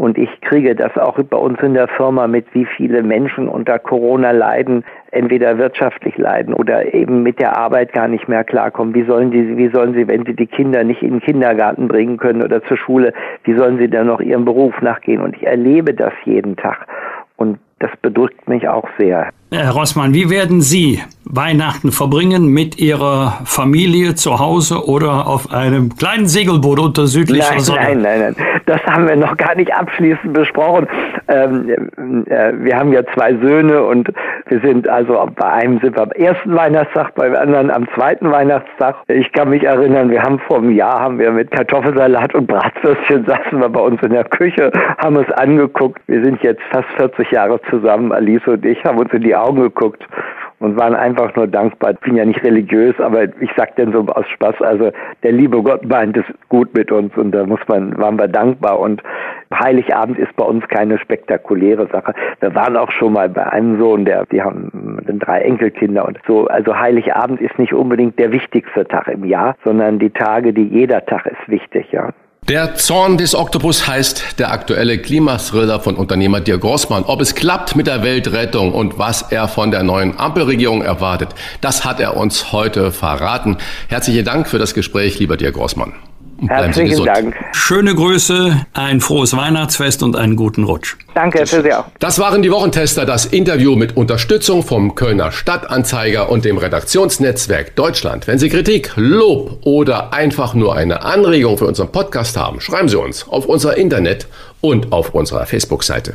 und 0.00 0.16
ich 0.16 0.40
kriege 0.40 0.74
das 0.74 0.96
auch 0.96 1.22
bei 1.22 1.36
uns 1.36 1.60
in 1.60 1.74
der 1.74 1.86
Firma 1.86 2.26
mit, 2.26 2.46
wie 2.54 2.64
viele 2.64 3.02
Menschen 3.02 3.48
unter 3.48 3.78
Corona 3.78 4.30
leiden, 4.30 4.82
entweder 5.10 5.58
wirtschaftlich 5.58 6.16
leiden 6.16 6.54
oder 6.54 6.94
eben 6.94 7.22
mit 7.22 7.38
der 7.38 7.58
Arbeit 7.58 7.92
gar 7.92 8.08
nicht 8.08 8.26
mehr 8.26 8.42
klarkommen. 8.42 8.94
Wie 8.94 9.04
sollen 9.04 9.30
die, 9.30 9.58
wie 9.58 9.68
sollen 9.68 9.92
sie, 9.92 10.08
wenn 10.08 10.24
sie 10.24 10.32
die 10.32 10.46
Kinder 10.46 10.84
nicht 10.84 11.02
in 11.02 11.10
den 11.10 11.20
Kindergarten 11.20 11.86
bringen 11.86 12.16
können 12.16 12.42
oder 12.42 12.64
zur 12.64 12.78
Schule, 12.78 13.12
wie 13.44 13.54
sollen 13.54 13.76
sie 13.76 13.90
dann 13.90 14.06
noch 14.06 14.22
ihrem 14.22 14.46
Beruf 14.46 14.80
nachgehen? 14.80 15.20
Und 15.20 15.36
ich 15.36 15.46
erlebe 15.46 15.92
das 15.92 16.14
jeden 16.24 16.56
Tag. 16.56 16.86
Und 17.36 17.58
das 17.78 17.90
bedrückt 18.00 18.48
mich 18.48 18.66
auch 18.66 18.88
sehr. 18.98 19.28
Herr 19.52 19.72
Rossmann, 19.72 20.14
wie 20.14 20.30
werden 20.30 20.60
Sie 20.60 21.00
Weihnachten 21.24 21.90
verbringen 21.90 22.46
mit 22.48 22.78
Ihrer 22.78 23.40
Familie 23.44 24.14
zu 24.14 24.38
Hause 24.38 24.86
oder 24.86 25.26
auf 25.26 25.52
einem 25.52 25.96
kleinen 25.96 26.28
Segelboot 26.28 26.78
unter 26.78 27.06
südlicher 27.08 27.54
nein, 27.54 27.60
Sonne? 27.60 27.80
Nein, 27.80 28.02
nein, 28.02 28.20
nein. 28.20 28.36
Das 28.66 28.80
haben 28.84 29.08
wir 29.08 29.16
noch 29.16 29.36
gar 29.36 29.56
nicht 29.56 29.74
abschließend 29.74 30.32
besprochen. 30.32 30.86
Ähm, 31.26 31.68
äh, 32.26 32.52
wir 32.60 32.76
haben 32.76 32.92
ja 32.92 33.02
zwei 33.14 33.34
Söhne 33.34 33.82
und 33.82 34.08
wir 34.48 34.60
sind 34.60 34.88
also 34.88 35.28
bei 35.36 35.46
einem 35.46 35.80
sind 35.80 35.96
wir 35.96 36.02
am 36.02 36.12
ersten 36.12 36.54
Weihnachtstag, 36.54 37.14
beim 37.14 37.34
anderen 37.34 37.70
am 37.70 37.88
zweiten 37.94 38.30
Weihnachtstag. 38.30 38.96
Ich 39.08 39.32
kann 39.32 39.50
mich 39.50 39.64
erinnern, 39.64 40.10
wir 40.10 40.22
haben 40.22 40.38
vor 40.46 40.58
einem 40.58 40.72
Jahr 40.72 41.00
haben 41.00 41.18
wir 41.18 41.30
mit 41.32 41.50
Kartoffelsalat 41.50 42.34
und 42.34 42.46
Bratwürstchen 42.46 43.24
saßen 43.26 43.60
wir 43.60 43.68
bei 43.68 43.80
uns 43.80 44.00
in 44.02 44.12
der 44.12 44.24
Küche, 44.24 44.70
haben 44.98 45.16
es 45.16 45.30
angeguckt. 45.32 46.00
Wir 46.06 46.22
sind 46.24 46.42
jetzt 46.42 46.62
fast 46.70 46.88
40 46.96 47.30
Jahre 47.30 47.60
zusammen, 47.70 48.12
Alice 48.12 48.46
und 48.46 48.64
ich, 48.64 48.84
haben 48.84 48.98
uns 48.98 49.12
in 49.12 49.22
die 49.22 49.34
Augen 49.42 49.62
geguckt 49.62 50.06
und 50.60 50.78
waren 50.78 50.94
einfach 50.94 51.34
nur 51.34 51.46
dankbar. 51.46 51.92
Ich 51.92 52.00
bin 52.00 52.16
ja 52.16 52.24
nicht 52.24 52.42
religiös, 52.44 52.94
aber 53.00 53.24
ich 53.40 53.50
sag 53.56 53.76
denn 53.76 53.92
so 53.92 54.06
aus 54.06 54.28
Spaß, 54.28 54.60
also 54.60 54.92
der 55.22 55.32
liebe 55.32 55.62
Gott 55.62 55.86
meint 55.86 56.16
es 56.16 56.24
gut 56.48 56.72
mit 56.74 56.92
uns 56.92 57.16
und 57.16 57.32
da 57.32 57.44
muss 57.44 57.60
man, 57.66 57.96
waren 57.98 58.18
wir 58.18 58.28
dankbar 58.28 58.78
und 58.78 59.02
Heiligabend 59.52 60.18
ist 60.18 60.34
bei 60.36 60.44
uns 60.44 60.66
keine 60.68 60.98
spektakuläre 60.98 61.88
Sache. 61.88 62.14
Wir 62.40 62.54
waren 62.54 62.76
auch 62.76 62.90
schon 62.92 63.14
mal 63.14 63.28
bei 63.28 63.44
einem 63.46 63.80
Sohn, 63.80 64.04
der, 64.04 64.26
die 64.26 64.40
haben 64.42 64.98
drei 65.18 65.40
Enkelkinder 65.40 66.06
und 66.06 66.18
so. 66.26 66.46
Also 66.46 66.78
Heiligabend 66.78 67.40
ist 67.40 67.58
nicht 67.58 67.72
unbedingt 67.72 68.18
der 68.18 68.30
wichtigste 68.30 68.86
Tag 68.86 69.08
im 69.08 69.24
Jahr, 69.24 69.56
sondern 69.64 69.98
die 69.98 70.10
Tage, 70.10 70.52
die 70.52 70.68
jeder 70.68 71.04
Tag 71.04 71.26
ist 71.26 71.48
wichtig, 71.48 71.90
ja. 71.90 72.10
Der 72.48 72.74
Zorn 72.74 73.16
des 73.16 73.36
Oktopus 73.36 73.86
heißt 73.86 74.40
der 74.40 74.50
aktuelle 74.50 74.98
Klimathriller 74.98 75.78
von 75.78 75.94
Unternehmer 75.94 76.40
Dirk 76.40 76.62
Grossmann. 76.62 77.04
Ob 77.04 77.20
es 77.20 77.36
klappt 77.36 77.76
mit 77.76 77.86
der 77.86 78.02
Weltrettung 78.02 78.72
und 78.72 78.98
was 78.98 79.22
er 79.22 79.46
von 79.46 79.70
der 79.70 79.84
neuen 79.84 80.18
Ampelregierung 80.18 80.82
erwartet, 80.82 81.28
das 81.60 81.84
hat 81.84 82.00
er 82.00 82.16
uns 82.16 82.50
heute 82.50 82.90
verraten. 82.90 83.56
Herzlichen 83.88 84.24
Dank 84.24 84.48
für 84.48 84.58
das 84.58 84.74
Gespräch, 84.74 85.20
lieber 85.20 85.36
Dirk 85.36 85.54
Grossmann. 85.54 85.92
Und 86.40 86.46
bleiben 86.46 86.64
Herzlichen 86.64 86.86
Sie 86.88 86.90
gesund. 86.92 87.08
Dank. 87.08 87.36
Schöne 87.52 87.94
Grüße, 87.94 88.66
ein 88.72 89.00
frohes 89.00 89.36
Weihnachtsfest 89.36 90.02
und 90.02 90.16
einen 90.16 90.36
guten 90.36 90.64
Rutsch. 90.64 90.96
Danke 91.14 91.46
für 91.46 91.62
Sie 91.62 91.72
auch. 91.72 91.84
Das 91.98 92.18
waren 92.18 92.40
die 92.40 92.50
Wochentester, 92.50 93.04
das 93.04 93.26
Interview 93.26 93.76
mit 93.76 93.96
Unterstützung 93.96 94.62
vom 94.62 94.94
Kölner 94.94 95.32
Stadtanzeiger 95.32 96.30
und 96.30 96.46
dem 96.46 96.56
Redaktionsnetzwerk 96.56 97.76
Deutschland. 97.76 98.26
Wenn 98.26 98.38
Sie 98.38 98.48
Kritik, 98.48 98.92
Lob 98.96 99.58
oder 99.66 100.14
einfach 100.14 100.54
nur 100.54 100.74
eine 100.74 101.02
Anregung 101.02 101.58
für 101.58 101.66
unseren 101.66 101.92
Podcast 101.92 102.38
haben, 102.38 102.60
schreiben 102.60 102.88
Sie 102.88 102.98
uns 102.98 103.28
auf 103.28 103.44
unser 103.44 103.76
Internet 103.76 104.26
und 104.62 104.92
auf 104.92 105.14
unserer 105.14 105.44
Facebook-Seite. 105.44 106.14